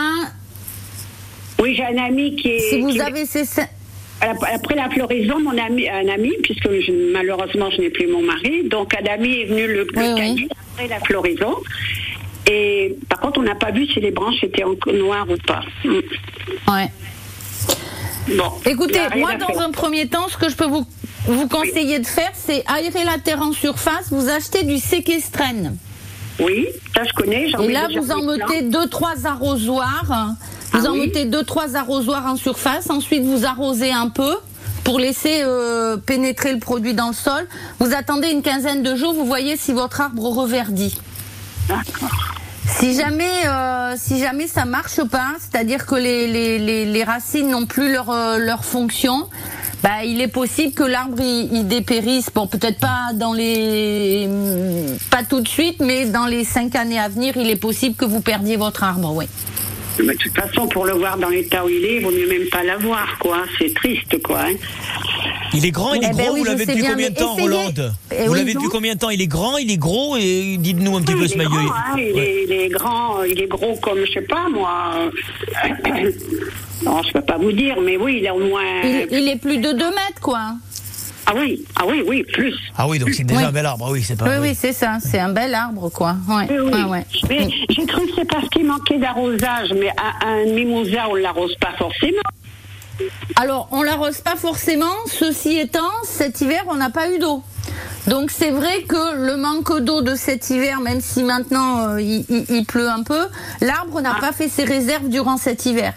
Oui, 1.60 1.74
j'ai 1.76 1.84
un 1.84 2.02
ami 2.04 2.36
qui 2.36 2.48
est. 2.48 2.70
Si 2.70 2.80
vous 2.80 3.00
avez 3.00 3.26
ces 3.26 3.44
Après 4.20 4.74
la 4.74 4.88
floraison, 4.90 5.40
mon 5.40 5.56
ami, 5.58 5.88
un 5.88 6.08
ami, 6.08 6.32
puisque 6.42 6.68
je- 6.70 7.12
malheureusement 7.12 7.70
je 7.70 7.80
n'ai 7.80 7.90
plus 7.90 8.06
mon 8.06 8.22
mari, 8.22 8.64
donc 8.68 8.94
un 8.94 9.06
ami 9.12 9.40
est 9.40 9.44
venu 9.46 9.66
le, 9.66 9.86
Oui, 9.96 10.48
après 10.76 10.88
la 10.88 11.00
floraison. 11.00 11.56
Et 12.50 12.96
par 13.08 13.20
contre, 13.20 13.40
on 13.40 13.42
n'a 13.42 13.54
pas 13.54 13.70
vu 13.70 13.86
si 13.86 14.00
les 14.00 14.10
branches 14.10 14.42
étaient 14.42 14.64
en 14.64 14.74
noires 14.92 15.26
ou 15.30 15.36
pas. 15.46 15.62
Mm. 15.84 16.00
Ouais. 16.70 16.90
Bon. 18.36 18.50
Écoutez, 18.66 19.00
moi, 19.16 19.34
dans 19.36 19.58
un 19.60 19.70
premier 19.70 20.08
temps, 20.08 20.28
ce 20.28 20.36
que 20.36 20.48
je 20.48 20.56
peux 20.56 20.66
vous, 20.66 20.84
vous 21.26 21.48
conseiller 21.48 21.98
de 21.98 22.06
faire, 22.06 22.30
c'est 22.34 22.62
aérer 22.66 23.04
la 23.04 23.18
terre 23.18 23.40
en 23.42 23.52
surface. 23.52 24.10
Vous 24.10 24.28
achetez 24.28 24.64
du 24.64 24.78
séquestrène. 24.78 25.76
Oui, 26.40 26.66
ça 26.94 27.04
je 27.04 27.12
connais. 27.12 27.48
j'en 27.48 27.62
Et 27.62 27.72
là, 27.72 27.88
vous 27.94 28.10
en 28.10 28.22
mettez 28.22 28.62
deux, 28.62 28.88
trois 28.88 29.26
arrosoirs. 29.26 30.34
Vous 30.74 30.86
Ah 30.86 30.90
en 30.90 30.92
oui 30.94 31.06
mettez 31.06 31.24
deux, 31.24 31.44
trois 31.44 31.76
arrosoirs 31.76 32.26
en 32.26 32.36
surface. 32.36 32.90
Ensuite, 32.90 33.24
vous 33.24 33.44
arrosez 33.46 33.92
un 33.92 34.08
peu 34.08 34.34
pour 34.82 34.98
laisser 34.98 35.40
euh, 35.42 35.96
pénétrer 35.96 36.52
le 36.52 36.58
produit 36.58 36.94
dans 36.94 37.08
le 37.08 37.14
sol. 37.14 37.46
Vous 37.78 37.94
attendez 37.94 38.28
une 38.28 38.42
quinzaine 38.42 38.82
de 38.82 38.94
jours. 38.96 39.14
Vous 39.14 39.24
voyez 39.24 39.56
si 39.56 39.72
votre 39.72 40.00
arbre 40.00 40.24
reverdit. 40.24 40.98
Si 42.66 42.94
jamais, 42.94 43.46
euh, 43.46 43.94
si 43.96 44.18
jamais 44.18 44.46
ça 44.48 44.64
marche 44.64 45.02
pas, 45.04 45.28
c'est-à-dire 45.38 45.86
que 45.86 45.94
les, 45.94 46.26
les, 46.26 46.58
les, 46.58 46.84
les 46.84 47.04
racines 47.04 47.50
n'ont 47.50 47.66
plus 47.66 47.92
leur, 47.92 48.10
euh, 48.10 48.38
leur 48.38 48.64
fonction, 48.64 49.28
bah, 49.82 50.04
il 50.04 50.20
est 50.20 50.28
possible 50.28 50.72
que 50.74 50.82
l'arbre 50.82 51.20
il, 51.20 51.50
il 51.52 51.68
dépérisse. 51.68 52.30
Bon, 52.34 52.46
peut-être 52.46 52.80
pas 52.80 53.12
dans 53.14 53.32
les, 53.32 54.28
pas 55.10 55.22
tout 55.22 55.40
de 55.40 55.48
suite, 55.48 55.80
mais 55.80 56.06
dans 56.06 56.26
les 56.26 56.44
cinq 56.44 56.74
années 56.74 56.98
à 56.98 57.08
venir, 57.08 57.36
il 57.36 57.48
est 57.48 57.56
possible 57.56 57.94
que 57.94 58.04
vous 58.04 58.20
perdiez 58.20 58.56
votre 58.56 58.82
arbre. 58.82 59.12
Oui. 59.14 59.26
Mais 60.02 60.14
de 60.14 60.18
toute 60.18 60.34
façon, 60.34 60.66
pour 60.66 60.84
le 60.86 60.92
voir 60.92 61.16
dans 61.18 61.28
l'état 61.28 61.64
où 61.64 61.68
il 61.68 61.84
est, 61.84 61.96
il 61.96 62.02
vaut 62.02 62.10
mieux 62.10 62.26
même 62.26 62.48
pas 62.50 62.62
l'avoir, 62.64 63.16
quoi. 63.20 63.44
C'est 63.58 63.72
triste, 63.74 64.20
quoi. 64.22 64.40
hein. 64.48 64.54
Il 65.52 65.64
est 65.64 65.70
grand, 65.70 65.94
il 65.94 66.02
est 66.02 66.08
Eh 66.12 66.16
ben 66.16 66.24
gros, 66.24 66.32
oui, 66.34 66.40
vous 66.40 66.44
l'avez 66.46 66.66
depuis 66.66 66.80
bien, 66.80 66.90
combien 66.90 67.10
de 67.10 67.14
temps, 67.14 67.32
essayez. 67.36 67.48
Rolande 67.48 67.94
Eh 68.10 68.24
Vous 68.26 68.32
oui, 68.32 68.38
l'avez 68.38 68.54
depuis 68.54 68.68
combien 68.68 68.94
de 68.94 68.98
temps? 68.98 69.10
Il 69.10 69.22
est 69.22 69.26
grand, 69.28 69.56
il 69.56 69.70
est 69.70 69.76
gros, 69.76 70.16
et 70.16 70.56
dites-nous 70.58 70.96
un 70.96 71.02
petit 71.02 71.14
peu 71.14 71.28
ce 71.28 71.36
maillot. 71.36 71.50
hein, 71.52 71.94
il, 71.96 72.12
Ouais. 72.12 72.20
est, 72.22 72.44
il 72.48 72.52
est 72.52 72.68
grand, 72.70 73.22
il 73.22 73.40
est 73.40 73.46
gros 73.46 73.76
comme, 73.76 74.04
je 74.04 74.12
sais 74.12 74.22
pas, 74.22 74.48
moi. 74.48 75.10
non, 76.82 77.02
je 77.02 77.12
peux 77.12 77.20
pas 77.22 77.38
vous 77.38 77.52
dire, 77.52 77.80
mais 77.80 77.96
oui, 77.96 78.16
il 78.18 78.26
est 78.26 78.30
au 78.30 78.40
moins. 78.40 78.62
Il, 78.82 79.06
il 79.12 79.28
est 79.28 79.36
plus 79.40 79.58
de 79.58 79.70
2 79.72 79.76
mètres, 79.90 80.20
quoi. 80.20 80.40
Ah 81.26 81.32
oui, 81.36 81.64
ah 81.76 81.84
oui, 81.88 82.02
oui, 82.06 82.22
plus. 82.22 82.54
Ah 82.76 82.86
oui, 82.86 82.98
donc 82.98 83.10
c'est 83.14 83.24
déjà 83.24 83.40
Oui. 83.40 83.46
un 83.46 83.52
bel 83.52 83.64
arbre, 83.66 83.88
oui, 83.90 84.02
c'est 84.02 84.16
pas 84.16 84.26
Oui, 84.26 84.34
oui, 84.40 84.54
c'est 84.54 84.72
ça. 84.74 84.98
C'est 85.00 85.18
un 85.18 85.30
bel 85.30 85.54
arbre, 85.54 85.88
quoi. 85.90 86.16
Ouais, 86.28 86.46
Oui, 86.50 86.70
oui. 86.72 86.82
ouais. 86.84 87.06
Mais 87.28 87.48
j'ai 87.70 87.86
cru 87.86 88.06
que 88.06 88.12
c'est 88.16 88.28
parce 88.28 88.48
qu'il 88.50 88.66
manquait 88.66 88.98
d'arrosage, 88.98 89.72
mais 89.74 89.88
un, 89.90 90.26
un 90.28 90.44
mimosa, 90.52 91.08
on 91.08 91.14
l'arrose 91.14 91.54
pas 91.56 91.72
forcément. 91.78 92.20
Alors, 93.36 93.68
on 93.72 93.82
l'arrose 93.82 94.18
pas 94.20 94.36
forcément. 94.36 94.92
Ceci 95.06 95.58
étant, 95.58 95.90
cet 96.04 96.40
hiver, 96.42 96.62
on 96.68 96.76
n'a 96.76 96.90
pas 96.90 97.10
eu 97.10 97.18
d'eau. 97.18 97.42
Donc 98.06 98.30
c'est 98.30 98.50
vrai 98.50 98.82
que 98.82 99.16
le 99.26 99.36
manque 99.36 99.80
d'eau 99.80 100.02
de 100.02 100.14
cet 100.14 100.50
hiver, 100.50 100.80
même 100.82 101.00
si 101.00 101.22
maintenant 101.24 101.88
euh, 101.88 102.00
il, 102.02 102.24
il- 102.28 102.44
il 102.50 102.66
pleut 102.66 102.88
un 102.90 103.02
peu, 103.02 103.26
l'arbre 103.62 104.02
n'a 104.02 104.14
pas 104.16 104.32
fait 104.32 104.48
ses 104.48 104.64
réserves 104.64 105.08
durant 105.08 105.38
cet 105.38 105.64
hiver. 105.64 105.94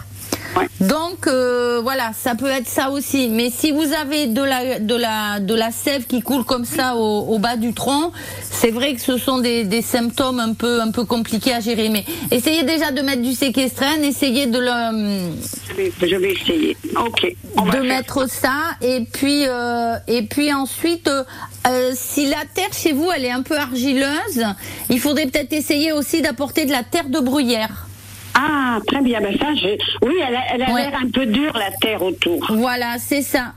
Ouais. 0.58 0.68
Donc 0.80 1.28
euh, 1.28 1.80
voilà, 1.82 2.12
ça 2.18 2.36
peut 2.36 2.50
être 2.50 2.68
ça 2.68 2.90
aussi. 2.90 3.30
Mais 3.30 3.50
si 3.50 3.72
vous 3.72 3.94
avez 3.94 4.28
de 4.28 4.42
la 4.42 4.80
de 4.80 4.96
la 4.96 5.40
de 5.40 5.54
la 5.54 5.72
sève 5.72 6.06
qui 6.06 6.22
coule 6.22 6.44
comme 6.44 6.66
ça 6.66 6.96
au, 6.96 7.28
au 7.34 7.40
bas 7.40 7.58
du 7.58 7.74
tronc, 7.74 8.12
c'est 8.50 8.72
vrai 8.72 8.96
que 8.96 9.02
ce 9.02 9.18
sont 9.18 9.40
des, 9.40 9.64
des 9.66 9.82
symptômes 9.82 10.40
un 10.40 10.54
peu 10.54 10.82
un 10.82 10.92
peu 10.92 11.06
compliqués 11.06 11.54
à 11.54 11.60
gérer. 11.60 11.90
Mais 11.90 12.06
essayez 12.32 12.64
déjà 12.64 12.92
de 12.92 13.02
mettre 13.02 13.22
du 13.22 13.34
séquestrène, 13.34 14.04
essayez 14.04 14.48
de 14.48 14.60
le 14.60 15.32
Je 16.02 16.16
vais, 16.16 16.32
essayer. 16.32 16.78
Ok. 16.96 17.36
on 17.56 17.66
de 17.66 17.80
mettre 17.80 18.30
ça 18.30 18.76
et 18.82 19.02
puis 19.12 19.44
euh, 19.48 19.96
et 20.08 20.24
puis 20.24 20.52
ensuite 20.54 21.10
euh, 21.10 21.92
si 21.94 22.26
la 22.26 22.44
terre 22.54 22.74
chez 22.74 22.94
vous 22.94 23.10
elle 23.16 23.26
est 23.26 23.32
un 23.32 23.44
peu 23.44 23.58
argileuse 23.58 24.44
il 24.90 25.00
faudrait 25.00 25.26
peut-être 25.28 25.54
essayer 25.54 25.92
aussi 25.92 26.22
d'apporter 26.22 26.66
de 26.66 26.72
la 26.72 26.84
terre 26.84 27.10
de 27.10 27.20
bruyère 27.20 27.87
Ah, 28.40 28.78
très 28.86 29.02
bien. 29.02 29.20
Ben 29.22 29.36
ça, 29.40 29.48
je... 29.56 29.68
Oui, 30.06 30.14
elle 30.28 30.36
a 30.36 30.40
elle 30.54 30.62
a 30.62 30.72
Ouais. 30.74 30.84
l'air 30.90 31.00
un 31.04 31.10
peu 31.10 31.26
dure, 31.26 31.54
la 31.58 31.72
terre 31.82 32.02
autour. 32.04 32.46
voilà 32.56 32.98
c'est 33.00 33.22
ça 33.24 33.54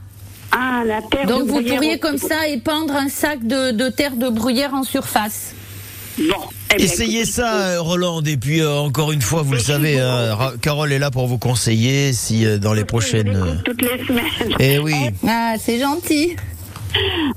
Ah, 0.51 0.81
la 0.85 1.01
terre 1.03 1.27
donc 1.27 1.43
de 1.43 1.51
vous 1.51 1.61
pourriez 1.61 1.77
autour. 1.95 1.99
comme 1.99 2.17
ça 2.17 2.47
épandre 2.47 2.95
un 2.95 3.07
sac 3.09 3.45
de, 3.45 3.71
de 3.71 3.89
terre 3.89 4.15
de 4.15 4.29
bruyère 4.29 4.73
en 4.73 4.83
surface 4.83 5.53
Bon. 6.17 6.35
eh 6.73 6.75
bien, 6.75 6.85
Essayez 6.85 7.25
ça, 7.25 7.53
euh, 7.55 7.81
Roland. 7.81 8.21
Et 8.23 8.35
puis, 8.35 8.59
euh, 8.59 8.69
encore 8.79 9.11
une 9.13 9.21
fois, 9.21 9.43
vous 9.43 9.53
le 9.53 9.59
savez, 9.59 9.99
Ra- 10.01 10.53
Carole 10.61 10.91
est 10.91 10.99
là 10.99 11.09
pour 11.09 11.25
vous 11.27 11.37
conseiller 11.37 12.11
si 12.11 12.45
euh, 12.45 12.57
dans 12.57 12.73
les 12.73 12.83
prochaines. 12.83 13.29
euh, 13.35 13.55
toutes 13.63 13.81
les 13.81 14.05
semaines. 14.05 14.55
Eh 14.59 14.77
oui. 14.79 14.93
ah 15.27 15.53
c'est 15.57 15.79
gentil 15.79 16.35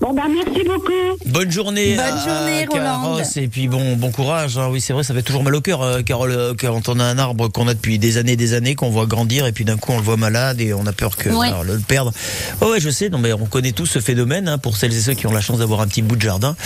Bon, 0.00 0.12
ben 0.12 0.24
merci 0.28 0.64
beaucoup. 0.64 0.90
Bonne 1.26 1.50
journée. 1.50 1.94
Bonne 1.94 2.04
à- 2.04 2.24
journée. 2.24 2.66
Rolande. 2.68 3.22
Et 3.36 3.48
puis 3.48 3.68
bon, 3.68 3.96
bon 3.96 4.10
courage. 4.10 4.58
hein. 4.58 4.68
Oui, 4.70 4.80
c'est 4.80 4.92
vrai, 4.92 5.02
ça 5.04 5.14
fait 5.14 5.22
toujours 5.22 5.44
mal 5.44 5.54
au 5.54 5.60
cœur, 5.60 5.82
euh, 5.82 6.02
Carole, 6.02 6.32
euh, 6.32 6.54
quand 6.58 6.88
on 6.88 6.98
a 6.98 7.04
un 7.04 7.18
arbre 7.18 7.48
qu'on 7.48 7.68
a 7.68 7.74
depuis 7.74 7.98
des 7.98 8.16
années, 8.18 8.32
et 8.32 8.36
des 8.36 8.54
années, 8.54 8.74
qu'on 8.74 8.90
voit 8.90 9.06
grandir, 9.06 9.46
et 9.46 9.52
puis 9.52 9.64
d'un 9.64 9.76
coup 9.76 9.92
on 9.92 9.96
le 9.96 10.02
voit 10.02 10.16
malade 10.16 10.60
et 10.60 10.74
on 10.74 10.86
a 10.86 10.92
peur 10.92 11.16
que 11.16 11.28
Ouais. 11.30 11.46
alors, 11.48 11.62
le 11.64 11.78
perdre. 11.78 12.12
Ouais, 12.60 12.68
ouais, 12.70 12.80
je 12.80 12.90
sais. 12.90 13.08
Non, 13.10 13.18
mais 13.18 13.32
on 13.32 13.46
connaît 13.46 13.72
tous 13.72 13.86
ce 13.86 14.00
phénomène 14.00 14.48
hein, 14.48 14.58
pour 14.58 14.76
celles 14.76 14.92
et 14.94 15.00
ceux 15.00 15.14
qui 15.14 15.26
ont 15.26 15.32
la 15.32 15.40
chance 15.40 15.58
d'avoir 15.58 15.80
un 15.80 15.86
petit 15.86 16.02
bout 16.02 16.16
de 16.16 16.22
jardin. 16.22 16.56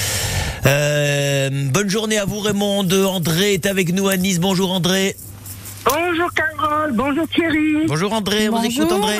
Euh, 0.66 1.50
bonne 1.72 1.90
journée 1.90 2.18
à 2.18 2.24
vous, 2.24 2.40
Raymond. 2.40 2.86
André 3.06 3.54
est 3.54 3.66
avec 3.66 3.92
nous 3.92 4.08
à 4.08 4.16
Nice. 4.16 4.38
Bonjour, 4.40 4.72
André. 4.72 5.14
Bonjour 5.84 6.28
Carole, 6.34 6.92
bonjour 6.94 7.24
Thierry. 7.34 7.86
Bonjour, 7.86 8.12
André. 8.12 8.48
On 8.48 8.58
vous 8.58 8.64
écoute, 8.66 8.88
Bonjour. 8.90 8.96
André. 9.04 9.16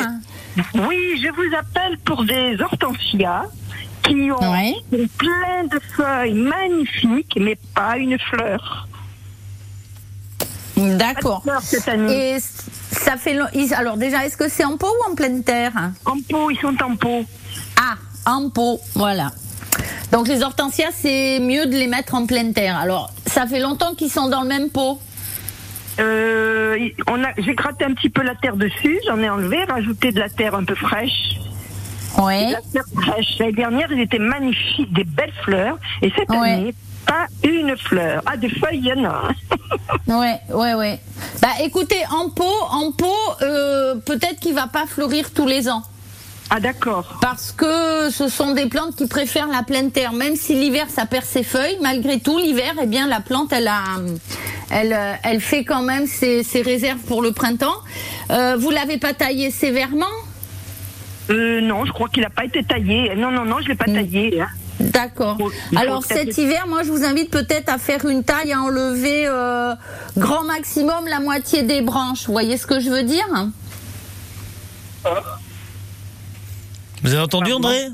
Oui, 0.75 1.21
je 1.23 1.29
vous 1.33 1.55
appelle 1.57 1.99
pour 2.05 2.25
des 2.25 2.61
hortensias 2.61 3.45
qui 4.03 4.31
ont 4.33 4.53
Ouais. 4.53 4.75
plein 5.19 5.65
de 5.71 5.81
feuilles 5.97 6.35
magnifiques, 6.35 7.37
mais 7.41 7.57
pas 7.75 7.97
une 7.99 8.19
fleur. 8.19 8.87
d'accord 10.77 11.43
et 12.09 12.37
ça 12.93 13.17
fait 13.17 13.35
long- 13.35 13.47
alors 13.77 13.97
déjà 13.97 14.25
est-ce 14.25 14.37
que 14.37 14.49
c'est 14.49 14.65
en 14.65 14.77
pot 14.77 14.87
ou 14.87 15.11
en 15.11 15.15
pleine 15.17 15.43
terre? 15.43 15.73
En 16.05 16.17
pot, 16.29 16.51
ils 16.51 16.59
sont 16.61 16.75
en 16.83 16.95
pot. 16.97 17.25
Ah, 17.77 17.97
en 18.31 18.49
pot, 18.49 18.81
voilà. 18.95 19.33
Donc 20.13 20.29
les 20.29 20.43
hortensias, 20.43 20.91
c'est 20.95 21.41
mieux 21.41 21.67
de 21.67 21.73
les 21.73 21.89
mettre 21.89 22.15
en 22.15 22.27
pleine 22.27 22.55
terre. 22.55 22.77
Alors, 22.77 23.11
ça 23.27 23.47
fait 23.47 23.59
longtemps 23.61 23.95
qu'ils 23.95 24.11
sont 24.11 24.29
dans 24.29 24.43
le 24.43 24.49
même 24.49 24.71
pot. 24.71 25.01
Euh, 26.01 26.79
on 27.09 27.23
a, 27.25 27.29
j'ai 27.39 27.55
gratté 27.55 27.85
un 27.85 27.93
petit 27.95 28.09
peu 28.11 28.23
la 28.23 28.35
terre 28.35 28.57
dessus, 28.57 28.99
j'en 29.07 29.19
ai 29.19 29.29
enlevé, 29.29 29.65
rajouté 29.65 30.13
de 30.13 30.21
la 30.21 30.29
terre 30.29 30.55
un 30.55 30.65
peu 30.65 30.75
fraîche. 30.75 31.37
Ouais. 32.19 32.51
La 32.53 32.61
terre 32.73 32.85
fraîche. 33.03 33.39
L'année 33.39 33.53
dernière, 33.53 33.91
ils 33.93 34.01
étaient 34.01 34.19
magnifiques, 34.19 34.93
des 34.93 35.05
belles 35.05 35.33
fleurs. 35.45 35.79
Et 36.03 36.13
cette 36.17 36.31
Ouais. 36.31 36.53
année, 36.53 36.75
pas 37.07 37.27
une 37.45 37.77
fleur. 37.77 38.23
Ah, 38.27 38.37
des 38.37 38.49
feuilles, 38.49 38.79
il 38.79 38.87
y 38.87 38.93
en 38.93 39.05
a. 39.05 39.29
Ouais, 40.07 40.41
ouais, 40.51 40.75
ouais. 40.75 40.99
Bah 41.43 41.49
écoutez, 41.63 42.01
en 42.11 42.31
pot, 42.31 42.45
en 42.71 42.93
pot, 42.93 43.13
euh, 43.43 43.95
peut-être 43.97 44.41
qu'il 44.41 44.55
va 44.55 44.67
pas 44.67 44.87
fleurir 44.87 45.33
tous 45.35 45.47
les 45.47 45.69
ans. 45.69 45.83
Ah, 46.51 46.61
d'accord. 46.61 47.19
Parce 47.21 47.53
que 47.53 48.09
ce 48.11 48.29
sont 48.29 48.53
des 48.55 48.67
plantes 48.67 48.97
qui 48.97 49.07
préfèrent 49.07 49.49
la 49.49 49.63
pleine 49.63 49.91
terre. 49.91 50.13
Même 50.15 50.35
si 50.35 50.55
l'hiver 50.55 50.87
ça 50.89 51.05
perd 51.05 51.25
ses 51.27 51.43
feuilles, 51.43 51.77
malgré 51.83 52.21
tout, 52.21 52.39
l'hiver, 52.39 52.73
eh 52.83 52.87
bien, 52.87 53.07
la 53.07 53.21
plante, 53.21 53.53
elle 53.53 53.69
a, 53.69 53.83
elle, 54.71 54.93
euh, 54.95 55.13
elle 55.25 55.41
fait 55.43 55.65
quand 55.65 55.83
même 55.83 56.07
ses, 56.07 56.43
ses 56.43 56.63
réserves 56.63 57.01
pour 57.01 57.21
le 57.21 57.33
printemps. 57.33 57.77
Euh, 58.31 58.57
vous 58.59 58.71
l'avez 58.71 58.97
pas 58.97 59.13
taillé 59.13 59.51
sévèrement? 59.51 60.07
Euh, 61.31 61.61
non, 61.61 61.85
je 61.85 61.93
crois 61.93 62.09
qu'il 62.09 62.23
n'a 62.23 62.31
pas 62.31 62.47
été 62.47 62.65
taillé. 62.65 63.15
Non, 63.15 63.31
non, 63.31 63.45
non, 63.45 63.57
je 63.61 63.69
l'ai 63.69 63.75
pas 63.75 63.85
taillé. 63.85 64.41
hein. 64.41 64.49
D'accord. 64.81 65.37
Alors 65.77 66.05
cet 66.05 66.39
hiver, 66.39 66.67
moi 66.69 66.83
je 66.85 66.91
vous 66.91 67.05
invite 67.05 67.31
peut-être 67.31 67.69
à 67.69 67.79
faire 67.79 68.07
une 68.07 68.23
taille, 68.23 68.53
à 68.53 68.61
enlever 68.61 69.27
euh, 69.27 69.75
grand 70.17 70.45
maximum 70.45 71.07
la 71.09 71.19
moitié 71.19 71.65
des 71.65 71.81
branches. 71.83 72.27
Vous 72.27 72.33
voyez 72.33 72.57
ce 72.57 72.67
que 72.67 72.79
je 72.79 72.89
veux 72.89 73.03
dire? 73.03 73.27
Vous 77.03 77.13
avez 77.13 77.23
entendu, 77.23 77.53
André? 77.53 77.89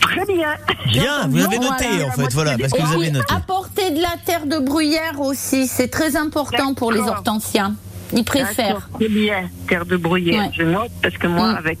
Très 0.00 0.26
bien. 0.26 0.48
Bien, 0.86 1.28
vous 1.28 1.38
avez 1.44 1.58
noté, 1.58 1.86
Voilà. 1.88 2.06
en 2.06 2.10
fait, 2.10 2.32
voilà, 2.34 2.58
parce 2.58 2.72
que 2.72 2.78
Et 2.78 2.82
vous 2.82 2.92
avez 2.94 3.10
noté. 3.10 3.34
apporter 3.34 3.90
de 3.92 4.00
la 4.02 4.14
terre 4.24 4.46
de 4.46 4.58
bruyère 4.58 5.20
aussi, 5.20 5.66
c'est 5.66 5.88
très 5.88 6.16
important 6.16 6.74
pour 6.74 6.92
les 6.92 7.00
hortensias. 7.00 7.72
Ils 8.14 8.24
préfèrent. 8.24 8.88
Très 8.94 9.08
bien. 9.08 9.48
Terre 9.68 9.86
de 9.86 9.96
bruyère. 9.96 10.42
Ouais. 10.42 10.50
Je 10.52 10.64
note 10.64 10.90
parce 11.02 11.16
que 11.16 11.26
moi, 11.26 11.52
Mm. 11.52 11.56
avec 11.56 11.78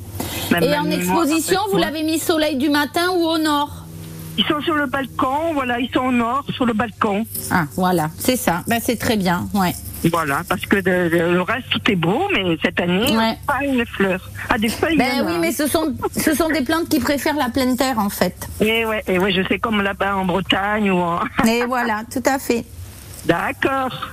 ma 0.50 0.60
Et 0.60 0.78
en 0.78 0.90
exposition, 0.90 1.58
moi, 1.64 1.68
vous 1.72 1.76
l'avez 1.78 2.02
mis 2.04 2.18
soleil 2.18 2.56
du 2.56 2.70
matin 2.70 3.08
ou 3.14 3.22
au 3.24 3.36
nord? 3.38 3.84
Ils 4.38 4.44
sont 4.46 4.62
sur 4.62 4.74
le 4.74 4.86
balcon, 4.86 5.52
voilà, 5.52 5.78
ils 5.78 5.90
sont 5.92 6.00
au 6.06 6.12
nord, 6.12 6.42
sur 6.54 6.64
le 6.64 6.72
balcon. 6.72 7.26
Ah, 7.50 7.66
voilà, 7.76 8.08
c'est 8.18 8.36
ça. 8.36 8.62
Ben, 8.66 8.80
c'est 8.82 8.96
très 8.96 9.18
bien, 9.18 9.46
ouais. 9.52 9.74
Voilà, 10.10 10.42
parce 10.48 10.62
que 10.66 10.76
de- 10.76 11.08
de- 11.08 11.32
le 11.32 11.42
reste, 11.42 11.68
tout 11.70 11.90
est 11.90 11.94
beau, 11.96 12.28
mais 12.32 12.56
cette 12.62 12.80
année, 12.80 13.16
Ouais. 13.16 13.36
pas 13.46 13.64
une 13.64 13.84
fleur. 13.86 14.28
Ah, 14.48 14.58
des 14.58 14.68
feuilles, 14.68 14.96
Ben 14.96 15.20
a, 15.20 15.22
oui, 15.24 15.34
hein. 15.34 15.38
mais 15.40 15.52
ce 15.52 15.66
sont, 15.68 15.94
ce 16.16 16.34
sont 16.34 16.48
des 16.48 16.62
plantes 16.62 16.88
qui 16.88 16.98
préfèrent 16.98 17.36
la 17.36 17.50
pleine 17.50 17.76
terre, 17.76 17.98
en 17.98 18.08
fait. 18.08 18.48
Et 18.60 18.84
ouais, 18.84 19.02
et 19.06 19.18
ouais, 19.18 19.32
je 19.32 19.46
sais 19.46 19.58
comme 19.58 19.80
là-bas 19.82 20.16
en 20.16 20.24
Bretagne 20.24 20.90
ou 20.90 20.98
en... 20.98 21.20
Et 21.46 21.64
voilà, 21.66 22.02
tout 22.12 22.22
à 22.26 22.38
fait. 22.38 22.64
D'accord. 23.26 24.08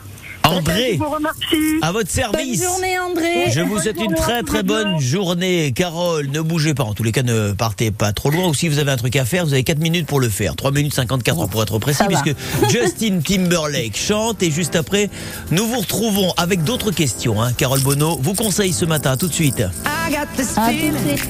André, 0.58 0.90
Je 0.94 0.98
vous 1.00 1.10
remercie. 1.10 1.80
à 1.82 1.92
votre 1.92 2.06
Bonne 2.06 2.08
service. 2.08 2.64
journée 2.64 3.00
André. 3.00 3.52
Je 3.52 3.62
vous 3.62 3.74
Bonne 3.76 3.82
souhaite 3.84 4.02
une 4.02 4.16
très 4.16 4.44
très 4.44 4.64
bonne 4.64 5.00
journée. 5.00 5.72
Carole, 5.74 6.28
ne 6.32 6.42
bougez 6.42 6.74
pas. 6.74 6.84
En 6.84 6.94
tous 6.94 7.04
les 7.04 7.12
cas, 7.12 7.24
ne 7.24 7.52
partez 7.54 7.92
pas 7.92 8.12
trop 8.14 8.30
loin. 8.30 8.48
Ou 8.48 8.54
si 8.54 8.68
vous 8.70 8.80
avez 8.80 8.92
un 8.92 8.98
truc 8.98 9.16
à 9.16 9.26
faire, 9.26 9.46
vous 9.46 9.54
avez 9.54 9.64
4 9.64 9.80
minutes 9.80 10.08
pour 10.08 10.20
le 10.20 10.30
faire. 10.30 10.56
3 10.56 10.72
minutes 10.72 10.94
54 10.94 11.48
pour 11.48 11.64
être 11.64 11.80
précis, 11.80 12.00
ça 12.00 12.08
va. 12.08 12.22
puisque 12.22 12.38
Justin 12.72 13.20
Timberlake 13.20 13.96
chante. 13.98 14.42
Et 14.44 14.52
juste 14.52 14.76
après, 14.76 15.10
nous 15.52 15.66
vous 15.68 15.80
retrouvons 15.80 16.34
avec 16.38 16.64
d'autres 16.64 16.92
questions. 16.92 17.42
hein. 17.42 17.52
Carole 17.54 17.82
Bono 17.82 18.18
vous 18.22 18.34
conseille 18.34 18.74
ce 18.74 18.86
matin. 18.86 19.12
À 19.12 19.18
tout 19.18 19.28
de 19.28 19.34
suite. 19.34 19.60
I 19.86 20.12
got 20.12 20.28
this 20.36 20.58
À 20.58 20.68
tout 20.68 20.72
de 20.72 20.78
feeling 20.78 21.18
suite. 21.18 21.30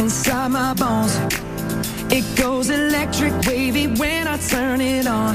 inside 0.00 0.50
my 0.50 0.74
bones. 0.76 1.12
It 2.12 2.24
goes 2.36 2.70
electric 2.70 3.32
wavy 3.46 3.86
when 3.98 4.26
I 4.26 4.36
turn 4.50 4.80
it 4.80 5.06
on. 5.06 5.34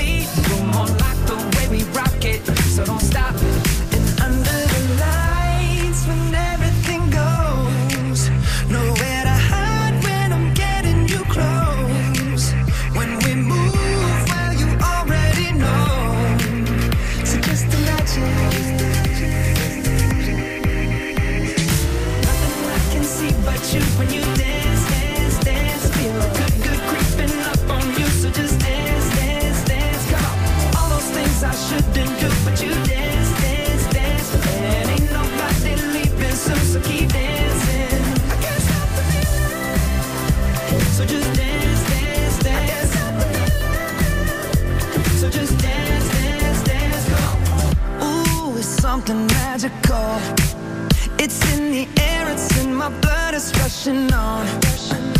Rushing 53.71 54.13
on. 54.13 54.45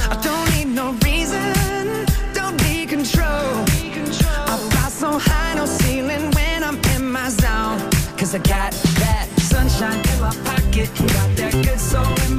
I 0.10 0.20
don't 0.22 0.55
need 0.55 0.75
no 0.75 0.91
reason, 1.05 1.53
don't 2.34 2.62
need 2.63 2.89
control. 2.89 3.63
I 4.51 4.58
fly 4.70 4.89
so 4.89 5.17
high, 5.17 5.55
no 5.55 5.65
ceiling 5.65 6.31
when 6.31 6.63
I'm 6.63 6.77
in 6.96 7.12
my 7.12 7.29
zone. 7.29 7.79
Cause 8.17 8.36
I 8.36 8.39
got 8.39 8.72
that 9.00 9.27
sunshine 9.39 10.00
in 10.12 10.22
my 10.22 10.36
pocket, 10.43 10.89
got 10.98 11.36
that 11.38 11.53
good 11.63 11.79
soul 11.79 12.31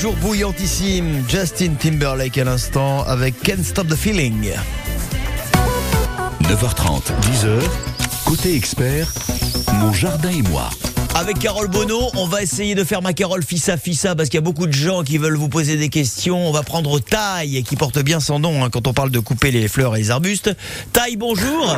toujours 0.00 0.16
bouillantissime 0.16 1.28
Justin 1.28 1.74
Timberlake 1.74 2.38
à 2.38 2.44
l'instant 2.44 3.04
avec 3.04 3.38
Can't 3.42 3.62
Stop 3.62 3.86
the 3.86 3.94
Feeling. 3.94 4.50
9h30, 6.44 7.02
10h, 7.20 7.60
côté 8.24 8.54
expert, 8.54 9.12
mon 9.74 9.92
jardin 9.92 10.30
et 10.30 10.40
moi. 10.40 10.70
Avec 11.14 11.38
Carole 11.38 11.68
Bono, 11.68 12.00
on 12.16 12.26
va 12.26 12.42
essayer 12.42 12.74
de 12.74 12.82
faire 12.82 13.02
ma 13.02 13.12
Carole 13.12 13.44
fissa 13.44 13.76
fissa 13.76 14.14
parce 14.14 14.30
qu'il 14.30 14.38
y 14.38 14.42
a 14.42 14.42
beaucoup 14.42 14.66
de 14.66 14.72
gens 14.72 15.02
qui 15.02 15.18
veulent 15.18 15.36
vous 15.36 15.50
poser 15.50 15.76
des 15.76 15.90
questions. 15.90 16.48
On 16.48 16.52
va 16.52 16.62
prendre 16.62 16.98
Taille 16.98 17.62
qui 17.62 17.76
porte 17.76 17.98
bien 17.98 18.20
son 18.20 18.38
nom 18.38 18.64
hein, 18.64 18.70
quand 18.70 18.86
on 18.86 18.94
parle 18.94 19.10
de 19.10 19.18
couper 19.18 19.50
les 19.50 19.68
fleurs 19.68 19.96
et 19.96 19.98
les 19.98 20.10
arbustes. 20.10 20.56
Taille, 20.94 21.16
bonjour. 21.16 21.76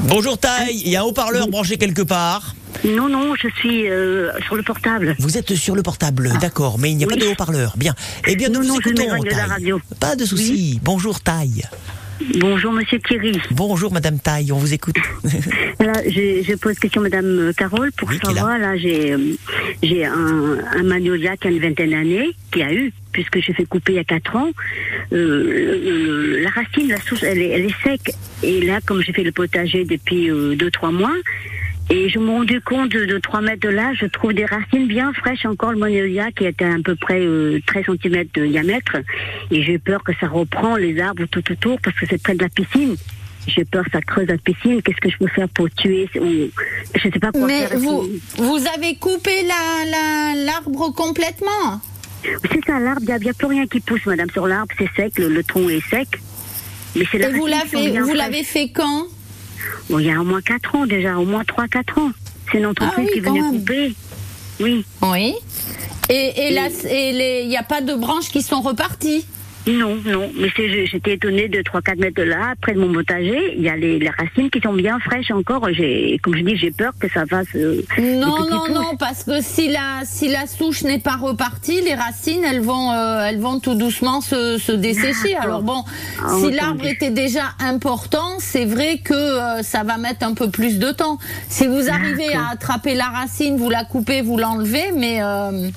Bonjour 0.00 0.36
Taille, 0.36 0.82
il 0.84 0.90
y 0.90 0.96
a 0.96 1.02
un 1.02 1.04
haut-parleur 1.04 1.46
branché 1.46 1.76
quelque 1.76 2.02
part. 2.02 2.56
Non, 2.84 3.08
non, 3.08 3.34
je 3.34 3.48
suis 3.58 3.88
euh, 3.90 4.30
sur 4.44 4.54
le 4.56 4.62
portable. 4.62 5.16
Vous 5.18 5.36
êtes 5.38 5.54
sur 5.54 5.74
le 5.74 5.82
portable, 5.82 6.32
d'accord, 6.40 6.78
mais 6.78 6.90
il 6.90 6.96
n'y 6.96 7.04
a 7.04 7.06
pas 7.06 7.16
de 7.16 7.26
haut-parleur. 7.26 7.74
Bien. 7.76 7.94
Eh 8.26 8.36
bien, 8.36 8.48
nous 8.48 8.62
Non, 8.64 8.74
vous 8.74 8.80
écoutons, 8.80 9.22
de 9.22 9.30
la 9.30 9.46
radio. 9.46 9.80
Pas 10.00 10.16
de 10.16 10.24
souci. 10.24 10.80
Bonjour 10.82 11.20
Taille. 11.20 11.64
Bonjour, 12.38 12.72
monsieur 12.72 12.98
Thierry. 12.98 13.38
Bonjour 13.50 13.92
Madame 13.92 14.18
Taille, 14.18 14.50
on 14.50 14.56
vous 14.56 14.72
écoute. 14.72 14.96
Là, 15.80 15.92
je, 16.06 16.42
je 16.48 16.54
pose 16.54 16.78
question 16.78 17.02
madame 17.02 17.26
euh, 17.26 17.52
Carole 17.52 17.92
pour 17.92 18.08
Oui, 18.08 18.18
là. 18.24 18.30
savoir. 18.34 18.58
Là, 18.58 18.74
j'ai 18.78 19.12
euh, 19.12 19.18
j'ai 19.82 20.06
un, 20.06 20.56
un 20.78 20.82
magnolia 20.82 21.36
qui 21.36 21.48
a 21.48 21.50
une 21.50 21.60
vingtaine 21.60 21.90
d'années, 21.90 22.30
qui 22.50 22.62
a 22.62 22.72
eu, 22.72 22.90
puisque 23.12 23.38
j'ai 23.40 23.52
fait 23.52 23.66
couper 23.66 23.92
il 23.92 23.96
y 23.96 23.98
a 23.98 24.04
4 24.04 24.34
ans. 24.36 24.50
Euh, 25.12 26.40
la 26.42 26.48
racine, 26.48 26.88
la 26.88 27.00
souche, 27.02 27.22
elle 27.22 27.38
est, 27.42 27.50
elle 27.50 27.66
est 27.66 27.82
sec. 27.84 28.14
Et 28.42 28.62
là, 28.62 28.80
comme 28.84 29.02
j'ai 29.02 29.12
fait 29.12 29.22
le 29.22 29.32
potager 29.32 29.84
depuis 29.84 30.30
2-3 30.30 30.92
mois, 30.92 31.12
et 31.90 32.08
je 32.08 32.18
me 32.18 32.24
suis 32.26 32.34
rendu 32.36 32.60
compte 32.60 32.90
de, 32.90 33.04
de 33.04 33.18
3 33.18 33.40
mètres 33.42 33.60
de 33.62 33.68
là, 33.68 33.92
je 33.94 34.06
trouve 34.06 34.32
des 34.32 34.44
racines 34.44 34.86
bien 34.88 35.12
fraîches 35.12 35.46
encore, 35.46 35.72
le 35.72 35.78
magnolia 35.78 36.32
qui 36.32 36.44
était 36.44 36.64
à 36.64 36.76
peu 36.84 36.96
près 36.96 37.20
euh, 37.20 37.60
13 37.66 37.84
cm 38.02 38.24
de 38.34 38.46
diamètre. 38.46 38.96
Et 39.50 39.62
j'ai 39.62 39.78
peur 39.78 40.02
que 40.02 40.12
ça 40.20 40.26
reprend 40.26 40.76
les 40.76 41.00
arbres 41.00 41.26
tout 41.30 41.44
autour 41.52 41.78
parce 41.80 41.96
que 41.98 42.06
c'est 42.08 42.20
près 42.20 42.34
de 42.34 42.42
la 42.42 42.48
piscine. 42.48 42.96
J'ai 43.46 43.64
peur 43.64 43.84
que 43.84 43.92
ça 43.92 44.00
creuse 44.00 44.26
la 44.26 44.38
piscine. 44.38 44.82
Qu'est-ce 44.82 44.96
que 45.00 45.08
je 45.10 45.18
peux 45.18 45.28
faire 45.28 45.48
pour 45.48 45.70
tuer 45.70 46.08
ou- 46.20 46.50
Je 46.96 47.02
sais 47.02 47.10
pas 47.20 47.30
quoi 47.30 47.46
Mais 47.46 47.66
faire. 47.68 47.78
vous, 47.78 48.08
vous 48.38 48.64
avez 48.74 48.96
coupé 48.96 49.30
la- 49.44 49.88
la- 49.88 50.44
l'arbre 50.44 50.92
complètement 50.92 51.80
C'est 52.50 52.64
ça, 52.66 52.80
l'arbre, 52.80 53.02
il 53.02 53.14
n'y 53.22 53.28
a, 53.30 53.32
plus 53.34 53.46
rien 53.46 53.66
qui 53.68 53.78
pousse, 53.78 54.04
madame. 54.06 54.28
Sur 54.30 54.48
l'arbre, 54.48 54.74
c'est 54.76 54.90
sec, 54.96 55.16
le, 55.18 55.28
le 55.28 55.44
tronc 55.44 55.68
est 55.68 55.88
sec. 55.88 56.08
Mais 56.96 57.04
c'est 57.12 57.18
la 57.18 57.28
Et 57.28 57.32
vous 58.00 58.14
l'avez 58.14 58.42
fait 58.42 58.70
quand? 58.74 59.06
Bon, 59.88 59.98
il 59.98 60.06
y 60.06 60.10
a 60.10 60.20
au 60.20 60.24
moins 60.24 60.42
4 60.42 60.74
ans 60.74 60.86
déjà, 60.86 61.16
au 61.18 61.24
moins 61.24 61.42
3-4 61.42 62.00
ans. 62.00 62.10
C'est 62.50 62.58
une 62.58 62.66
entreprise 62.66 62.94
Ah 62.98 63.02
oui, 63.06 63.12
qui 63.12 63.20
venait 63.20 63.40
couper. 63.40 63.94
Oui. 64.60 64.84
Oui. 65.02 65.34
Et 66.08 66.48
et 66.48 66.50
là, 66.52 66.68
et 66.88 67.42
il 67.42 67.48
n'y 67.48 67.56
a 67.56 67.62
pas 67.62 67.80
de 67.80 67.94
branches 67.94 68.28
qui 68.30 68.42
sont 68.42 68.60
reparties 68.60 69.26
Non, 69.66 69.96
non, 70.04 70.30
mais 70.38 70.48
c'est- 70.56 70.86
j'étais 70.86 71.14
étonnée 71.14 71.48
de 71.48 71.60
3-4 71.60 71.98
mètres 71.98 72.16
de 72.16 72.22
là, 72.22 72.54
près 72.60 72.72
de 72.74 72.78
mon 72.78 72.92
potager, 72.92 73.54
il 73.56 73.62
y 73.62 73.68
a 73.68 73.76
les, 73.76 73.98
les 73.98 74.10
racines 74.10 74.48
qui 74.48 74.60
sont 74.60 74.72
bien 74.74 74.98
fraîches 75.00 75.30
encore. 75.32 75.66
J'ai, 75.72 76.20
comme 76.22 76.36
je 76.36 76.42
dis, 76.42 76.56
j'ai 76.56 76.70
peur 76.70 76.92
que 77.00 77.08
ça 77.10 77.26
fasse. 77.26 77.48
euh, 77.56 77.82
Non, 77.98 78.46
non, 78.48 78.60
pousses. 78.60 78.70
non, 78.70 78.96
parce 78.96 79.24
que 79.24 79.42
si 79.42 79.68
la, 79.68 80.02
si 80.04 80.28
la 80.28 80.46
souche 80.46 80.82
n'est 80.84 81.00
pas 81.00 81.16
repartie, 81.16 81.80
les 81.82 81.94
racines, 81.94 82.44
elles 82.44 82.60
vont, 82.60 82.92
euh, 82.92 83.26
elles 83.28 83.40
vont 83.40 83.58
tout 83.58 83.74
doucement 83.74 84.20
se, 84.20 84.56
se 84.58 84.70
dessécher. 84.72 85.32
D'accord. 85.34 85.42
Alors 85.44 85.62
bon, 85.62 85.84
Ah, 86.22 86.28
si 86.38 86.52
l'arbre 86.52 86.86
était 86.86 87.10
déjà 87.10 87.54
important, 87.58 88.36
c'est 88.38 88.66
vrai 88.66 88.98
que 89.02 89.14
euh, 89.14 89.62
ça 89.64 89.82
va 89.82 89.96
mettre 89.96 90.24
un 90.24 90.34
peu 90.34 90.48
plus 90.48 90.78
de 90.78 90.92
temps. 90.92 91.18
Si 91.48 91.66
vous 91.66 91.88
arrivez 91.90 92.32
à 92.34 92.50
attraper 92.52 92.94
la 92.94 93.06
racine, 93.06 93.56
vous 93.56 93.70
la 93.70 93.84
coupez, 93.84 94.22
vous 94.22 94.38
l'enlevez, 94.38 94.92
mais 94.94 95.18
euh, 95.22 95.68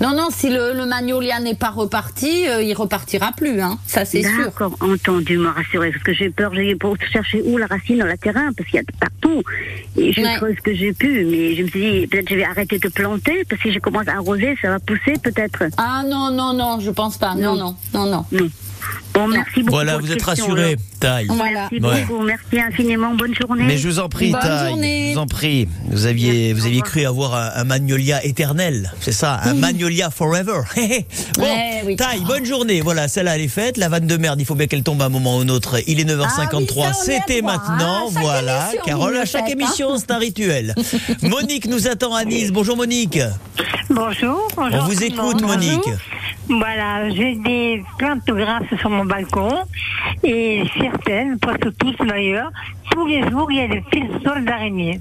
non, 0.00 0.14
non, 0.16 0.28
si 0.30 0.48
le, 0.48 0.72
le 0.74 0.86
magnolia 0.86 1.40
n'est 1.40 1.54
pas 1.56 1.70
reparti, 1.70 2.46
euh, 2.48 2.62
il 2.62 2.72
repartira 2.74 3.32
plus, 3.36 3.60
hein. 3.60 3.78
Ça 3.86 4.04
c'est 4.04 4.22
sûr. 4.22 4.44
D'accord, 4.44 4.76
entendu, 4.80 5.38
me 5.38 5.48
rassurer, 5.48 5.90
parce 5.90 6.04
que 6.04 6.12
j'ai 6.14 6.30
peur, 6.30 6.54
j'ai 6.54 6.76
pour 6.76 6.96
chercher 7.12 7.42
où 7.44 7.56
la 7.58 7.66
racine 7.66 7.98
dans 7.98 8.06
le 8.06 8.16
terrain, 8.16 8.52
parce 8.56 8.68
qu'il 8.70 8.76
y 8.80 8.82
a 8.82 8.84
partout. 9.00 9.42
Et 9.96 10.12
je 10.12 10.20
Ouais. 10.20 10.34
creuse 10.36 10.54
ce 10.56 10.62
que 10.62 10.74
j'ai 10.74 10.92
pu, 10.92 11.24
mais 11.24 11.54
je 11.56 11.62
me 11.62 11.68
suis 11.68 11.80
dit, 12.00 12.06
peut-être 12.06 12.28
je 12.30 12.34
vais 12.36 12.44
arrêter 12.44 12.78
de 12.78 12.88
planter, 12.88 13.44
parce 13.48 13.60
que 13.62 13.68
si 13.68 13.74
je 13.74 13.80
commence 13.80 14.06
à 14.08 14.12
arroser, 14.14 14.56
ça 14.62 14.68
va 14.70 14.78
pousser 14.78 15.14
peut-être. 15.22 15.64
Ah 15.76 16.02
non, 16.06 16.30
non, 16.30 16.52
non, 16.52 16.78
je 16.80 16.90
pense 16.90 17.16
pas. 17.18 17.34
Non, 17.34 17.56
non, 17.56 17.76
non, 17.94 18.06
non. 18.06 18.24
Non. 18.32 18.48
Bon, 19.14 19.26
merci 19.26 19.60
beaucoup. 19.60 19.70
Voilà, 19.72 19.98
vous 19.98 20.12
êtes 20.12 20.22
rassuré, 20.22 20.76
taille. 21.00 21.26
Voilà. 21.28 21.68
Merci 21.72 21.84
Ouais. 21.84 22.04
beaucoup, 22.04 22.22
merci 22.22 22.60
infiniment, 22.60 23.14
bonne 23.14 23.34
journée. 23.34 23.64
Mais 23.66 23.76
je 23.76 23.88
vous 23.88 23.98
en 23.98 24.08
prie, 24.08 24.30
Bonne 24.30 24.40
Taille. 24.40 24.68
journée. 24.68 25.08
Je 25.08 25.14
vous 25.14 25.18
en 25.18 25.26
prie. 25.26 25.68
Vous 25.90 26.06
aviez, 26.06 26.28
Merci, 26.48 26.52
vous 26.52 26.66
aviez 26.66 26.80
cru 26.82 27.04
avoir 27.04 27.34
un, 27.34 27.50
un 27.56 27.64
magnolia 27.64 28.24
éternel. 28.24 28.92
C'est 29.00 29.12
ça, 29.12 29.40
un 29.44 29.54
magnolia 29.54 30.10
forever. 30.10 30.60
bon, 31.34 31.42
Ouais, 31.42 31.82
oui. 31.84 31.96
Taille, 31.96 32.20
bonne 32.20 32.44
journée. 32.44 32.80
Voilà, 32.80 33.08
celle-là, 33.08 33.34
elle 33.36 33.42
est 33.42 33.48
faite. 33.48 33.76
La 33.76 33.88
vanne 33.88 34.06
de 34.06 34.16
merde, 34.16 34.40
il 34.40 34.44
faut 34.46 34.54
bien 34.54 34.66
qu'elle 34.68 34.82
tombe 34.84 35.02
à 35.02 35.06
un 35.06 35.08
moment 35.08 35.38
ou 35.38 35.40
un 35.40 35.48
autre. 35.48 35.78
Il 35.88 35.98
est 35.98 36.04
9h53. 36.04 36.84
Ah 36.86 36.92
oui, 36.92 36.94
C'était 37.04 37.42
maintenant. 37.42 38.06
hein. 38.08 38.10
Chaque 38.14 38.22
voilà. 38.22 38.70
Carole, 38.84 39.16
à 39.16 39.24
chaque 39.24 39.42
hein. 39.48 39.52
émission, 39.52 39.96
c'est 39.98 40.10
un 40.12 40.18
rituel. 40.18 40.74
Monique 41.22 41.66
nous 41.66 41.88
attend 41.88 42.14
à 42.14 42.24
Nice. 42.24 42.52
Bonjour, 42.52 42.76
Monique. 42.76 43.18
Bonjour, 43.90 44.46
bonjour. 44.56 44.78
On 44.80 44.84
vous 44.84 45.02
écoute. 45.02 45.42
Monique. 45.42 45.88
Voilà, 46.48 47.10
j'ai 47.10 47.34
des 47.34 47.84
plantes 47.98 48.24
grasses 48.26 48.74
sur 48.80 48.88
mon 48.88 49.04
balcon 49.04 49.54
et 50.22 50.64
certaines, 50.80 51.38
presque 51.38 51.76
toutes 51.76 52.06
d'ailleurs, 52.06 52.50
tous 52.90 53.06
les 53.06 53.28
jours 53.28 53.52
il 53.52 53.58
y 53.58 53.60
a 53.60 53.68
des 53.68 53.82
petits 53.82 54.06
sols 54.24 54.44
d'araignées. 54.46 55.00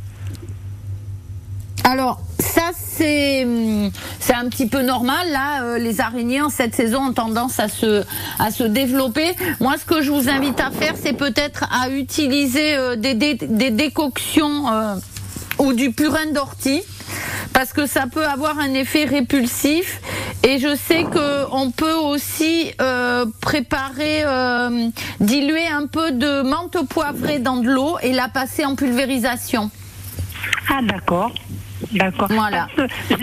Alors 1.86 2.20
ça 2.38 2.72
c'est 2.76 3.46
hum, 3.46 3.90
c'est 4.20 4.34
un 4.34 4.50
petit 4.50 4.68
peu 4.68 4.82
normal 4.82 5.26
là 5.32 5.64
euh, 5.64 5.78
les 5.78 6.02
araignées 6.02 6.42
en 6.42 6.50
cette 6.50 6.76
saison 6.76 7.00
ont 7.08 7.14
tendance 7.14 7.62
à 7.62 7.70
se 7.70 8.04
à 8.40 8.52
se 8.52 8.66
développer. 8.66 9.34
Moi 9.62 9.76
ce 9.78 9.86
que 9.86 10.02
je 10.02 10.12
vous 10.12 10.28
invite 10.28 10.60
à 10.60 10.70
faire 10.70 10.96
c'est 11.02 11.14
peut-être 11.14 11.64
à 11.72 11.90
utiliser 11.90 12.76
euh, 12.76 12.98
des, 12.98 13.14
des, 13.14 13.36
des 13.36 13.72
décoctions 13.72 14.70
euh, 14.70 14.96
ou 15.60 15.72
du 15.72 15.92
purin 15.94 16.32
d'ortie 16.34 16.82
parce 17.58 17.74
que 17.74 17.88
ça 17.88 18.06
peut 18.06 18.28
avoir 18.28 18.60
un 18.60 18.76
effet 18.76 19.06
répulsif 19.06 20.00
et 20.44 20.60
je 20.60 20.76
sais 20.76 21.06
que 21.06 21.52
on 21.52 21.72
peut 21.72 21.96
aussi 21.96 22.72
euh, 22.80 23.26
préparer 23.42 24.22
euh, 24.26 24.90
diluer 25.20 25.66
un 25.68 25.88
peu 25.88 26.12
de 26.12 26.44
menthe 26.44 26.78
poivrée 26.88 27.40
dans 27.40 27.58
de 27.58 27.68
l'eau 27.68 27.98
et 28.04 28.14
la 28.14 28.28
passer 28.28 28.64
en 28.64 28.76
pulvérisation. 28.76 29.72
Ah 30.70 30.82
d'accord, 30.84 31.34
d'accord. 31.92 32.28
Voilà. 32.30 32.68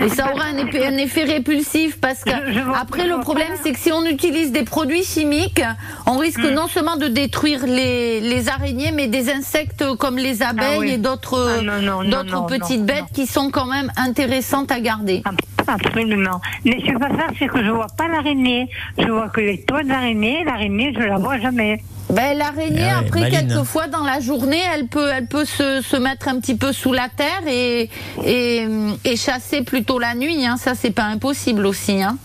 Et 0.02 0.08
ça 0.08 0.32
aura 0.32 0.44
un 0.44 0.56
effet, 0.58 0.86
un 0.86 0.96
effet 0.96 1.24
répulsif 1.24 2.00
parce 2.00 2.22
que 2.24 2.30
Je- 2.48 2.52
je 2.54 2.60
vois- 2.60 2.78
après 2.78 3.06
le 3.06 3.20
problème 3.20 3.52
c'est 3.62 3.72
que 3.72 3.78
si 3.78 3.92
on 3.92 4.04
utilise 4.04 4.52
des 4.52 4.64
produits 4.64 5.04
chimiques, 5.04 5.62
on 6.06 6.18
risque 6.18 6.40
Hmm. 6.40 6.54
non 6.54 6.66
seulement 6.68 6.96
de 6.96 7.08
détruire 7.08 7.66
les, 7.66 8.20
les 8.20 8.48
araignées, 8.48 8.90
mais 8.92 9.06
des 9.08 9.30
insectes 9.32 9.84
comme 9.98 10.16
les 10.18 10.42
abeilles 10.42 10.66
Ah 10.76 10.78
oui. 10.80 10.90
et 10.92 10.98
d'autres 10.98 11.58
Ah 11.68 12.04
d'autres 12.04 12.46
petites 12.46 12.80
non, 12.80 12.84
bêtes 12.86 13.00
non. 13.00 13.06
qui 13.14 13.26
sont 13.26 13.50
quand 13.50 13.66
même 13.66 13.90
intéressantes 13.96 14.70
à 14.72 14.80
garder. 14.80 15.22
Absolument. 15.66 16.40
Mais 16.64 16.78
c'est 16.84 16.98
pas 16.98 17.08
ça, 17.10 17.26
c'est 17.38 17.46
que 17.48 17.64
je 17.64 17.70
vois 17.70 17.86
pas 17.96 18.08
l'araignée. 18.08 18.68
Je 18.98 19.08
vois 19.08 19.28
que 19.28 19.40
les 19.40 19.60
toits 19.62 19.82
d'araignée, 19.82 20.44
l'araignée, 20.44 20.92
je 20.94 21.00
la 21.02 21.16
vois 21.18 21.38
jamais. 21.38 21.82
Ben, 22.10 22.36
l'araignée, 22.36 22.86
Ah 22.90 23.00
ouais, 23.00 23.06
après, 23.06 23.20
maline. 23.22 23.48
quelquefois, 23.48 23.86
dans 23.86 24.04
la 24.04 24.20
journée, 24.20 24.60
elle 24.74 24.86
peut, 24.88 25.08
elle 25.12 25.26
peut 25.26 25.46
se, 25.46 25.80
se 25.80 25.96
mettre 25.96 26.28
un 26.28 26.38
petit 26.38 26.54
peu 26.54 26.72
sous 26.72 26.92
la 26.92 27.08
terre 27.08 27.40
et, 27.48 27.88
et, 28.24 28.66
et 29.04 29.16
chasser 29.16 29.62
plutôt 29.62 29.98
la 29.98 30.14
nuit. 30.14 30.44
Hein. 30.44 30.56
Ça, 30.58 30.74
c'est 30.74 30.90
pas 30.90 31.04
impossible 31.04 31.64
aussi. 31.66 32.02
Hein. 32.02 32.18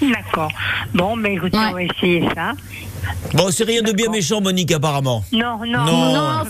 D'accord. 0.00 0.50
Bon, 0.94 1.16
ben 1.16 1.32
écoutez, 1.32 1.58
Ouais. 1.58 1.64
on 1.70 1.72
va 1.72 1.82
essayer 1.82 2.28
ça. 2.34 2.52
Bon, 3.34 3.50
c'est 3.50 3.64
rien 3.64 3.82
de 3.82 3.92
bien 3.92 4.10
méchant, 4.10 4.40
Monique, 4.40 4.72
apparemment. 4.72 5.22
Non, 5.32 5.58
non, 5.66 5.84
Non. 5.84 6.14
Non, 6.14 6.42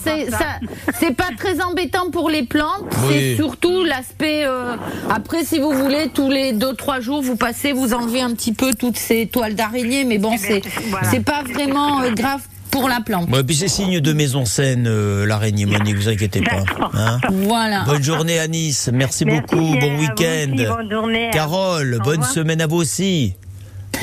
c'est 0.98 1.14
pas 1.16 1.28
très 1.37 1.61
embêtant 1.62 2.11
pour 2.11 2.30
les 2.30 2.44
plantes. 2.44 2.84
Oui. 3.08 3.14
C'est 3.18 3.37
surtout 3.37 3.84
l'aspect. 3.84 4.44
euh, 4.46 4.74
après, 5.11 5.44
si 5.44 5.58
vous 5.58 5.72
voulez, 5.72 6.11
tous 6.12 6.30
les 6.30 6.52
deux 6.52 6.74
trois 6.74 7.00
jours, 7.00 7.22
vous 7.22 7.37
passez, 7.37 7.72
vous 7.72 7.94
enlevez 7.94 8.20
un 8.20 8.32
petit 8.34 8.52
peu 8.52 8.72
toutes 8.74 8.96
ces 8.98 9.26
toiles 9.26 9.54
d'araignée, 9.54 10.04
mais 10.04 10.18
bon, 10.18 10.30
Eh 10.34 10.37
ben, 10.37 10.61
c'est 10.62 10.80
voilà. 10.90 11.11
c'est 11.11 11.20
pas 11.24 11.42
vraiment 11.42 12.02
euh, 12.02 12.11
grave 12.12 12.40
pour 12.70 12.88
la 12.88 13.00
plante. 13.00 13.28
Ouais, 13.30 13.42
puis 13.42 13.56
c'est 13.56 13.68
signe 13.68 13.98
de 14.00 14.12
maison 14.12 14.44
saine, 14.44 14.87
euh, 14.87 15.26
l'araignée, 15.26 15.66
Monique, 15.66 15.96
vous 15.96 16.08
inquiétez 16.08 16.42
pas. 16.42 16.62
Hein. 16.94 17.18
Voilà. 17.32 17.84
Bonne 17.84 18.02
journée 18.02 18.38
à 18.38 18.46
Nice. 18.46 18.90
Merci, 18.92 19.24
Merci, 19.24 19.40
beaucoup. 19.40 19.74
Bon 19.80 19.98
week-end. 19.98 20.74
bonne 20.76 20.90
journée. 20.90 21.30
Carole, 21.32 21.94
Au 22.00 22.04
bonne 22.04 22.16
revoir. 22.18 22.30
semaine 22.30 22.61
à 22.61 22.66
vous 22.66 22.76
aussi. 22.76 23.34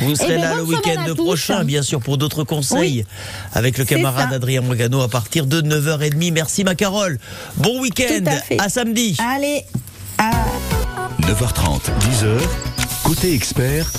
Vous 0.02 0.16
serez 0.16 0.36
ben, 0.36 0.42
là 0.42 0.56
le 0.56 0.64
week-end 0.64 1.16
prochain, 1.16 1.64
bien 1.64 1.82
sûr, 1.82 2.00
pour 2.00 2.18
d'autres 2.18 2.44
conseils 2.44 3.06
avec 3.54 3.78
le 3.78 3.86
camarade 3.86 4.30
ça. 4.30 4.36
Adrien 4.36 4.62
Morgano 4.62 5.02
à 5.02 5.08
partir 5.08 5.46
de 5.46 5.62
9h30. 5.62 6.32
Merci, 6.32 6.64
ma 6.64 6.76
Carole. 6.76 7.20
Bon 7.58 7.80
week-end. 7.82 8.24
À. 8.60 8.66
À 8.66 8.70
samedi. 8.70 9.16
Allez. 9.20 9.64
à- 10.18 10.32
9h30, 11.22 11.82
10h, 12.02 12.40
côté 13.04 13.34
expert, 13.34 13.92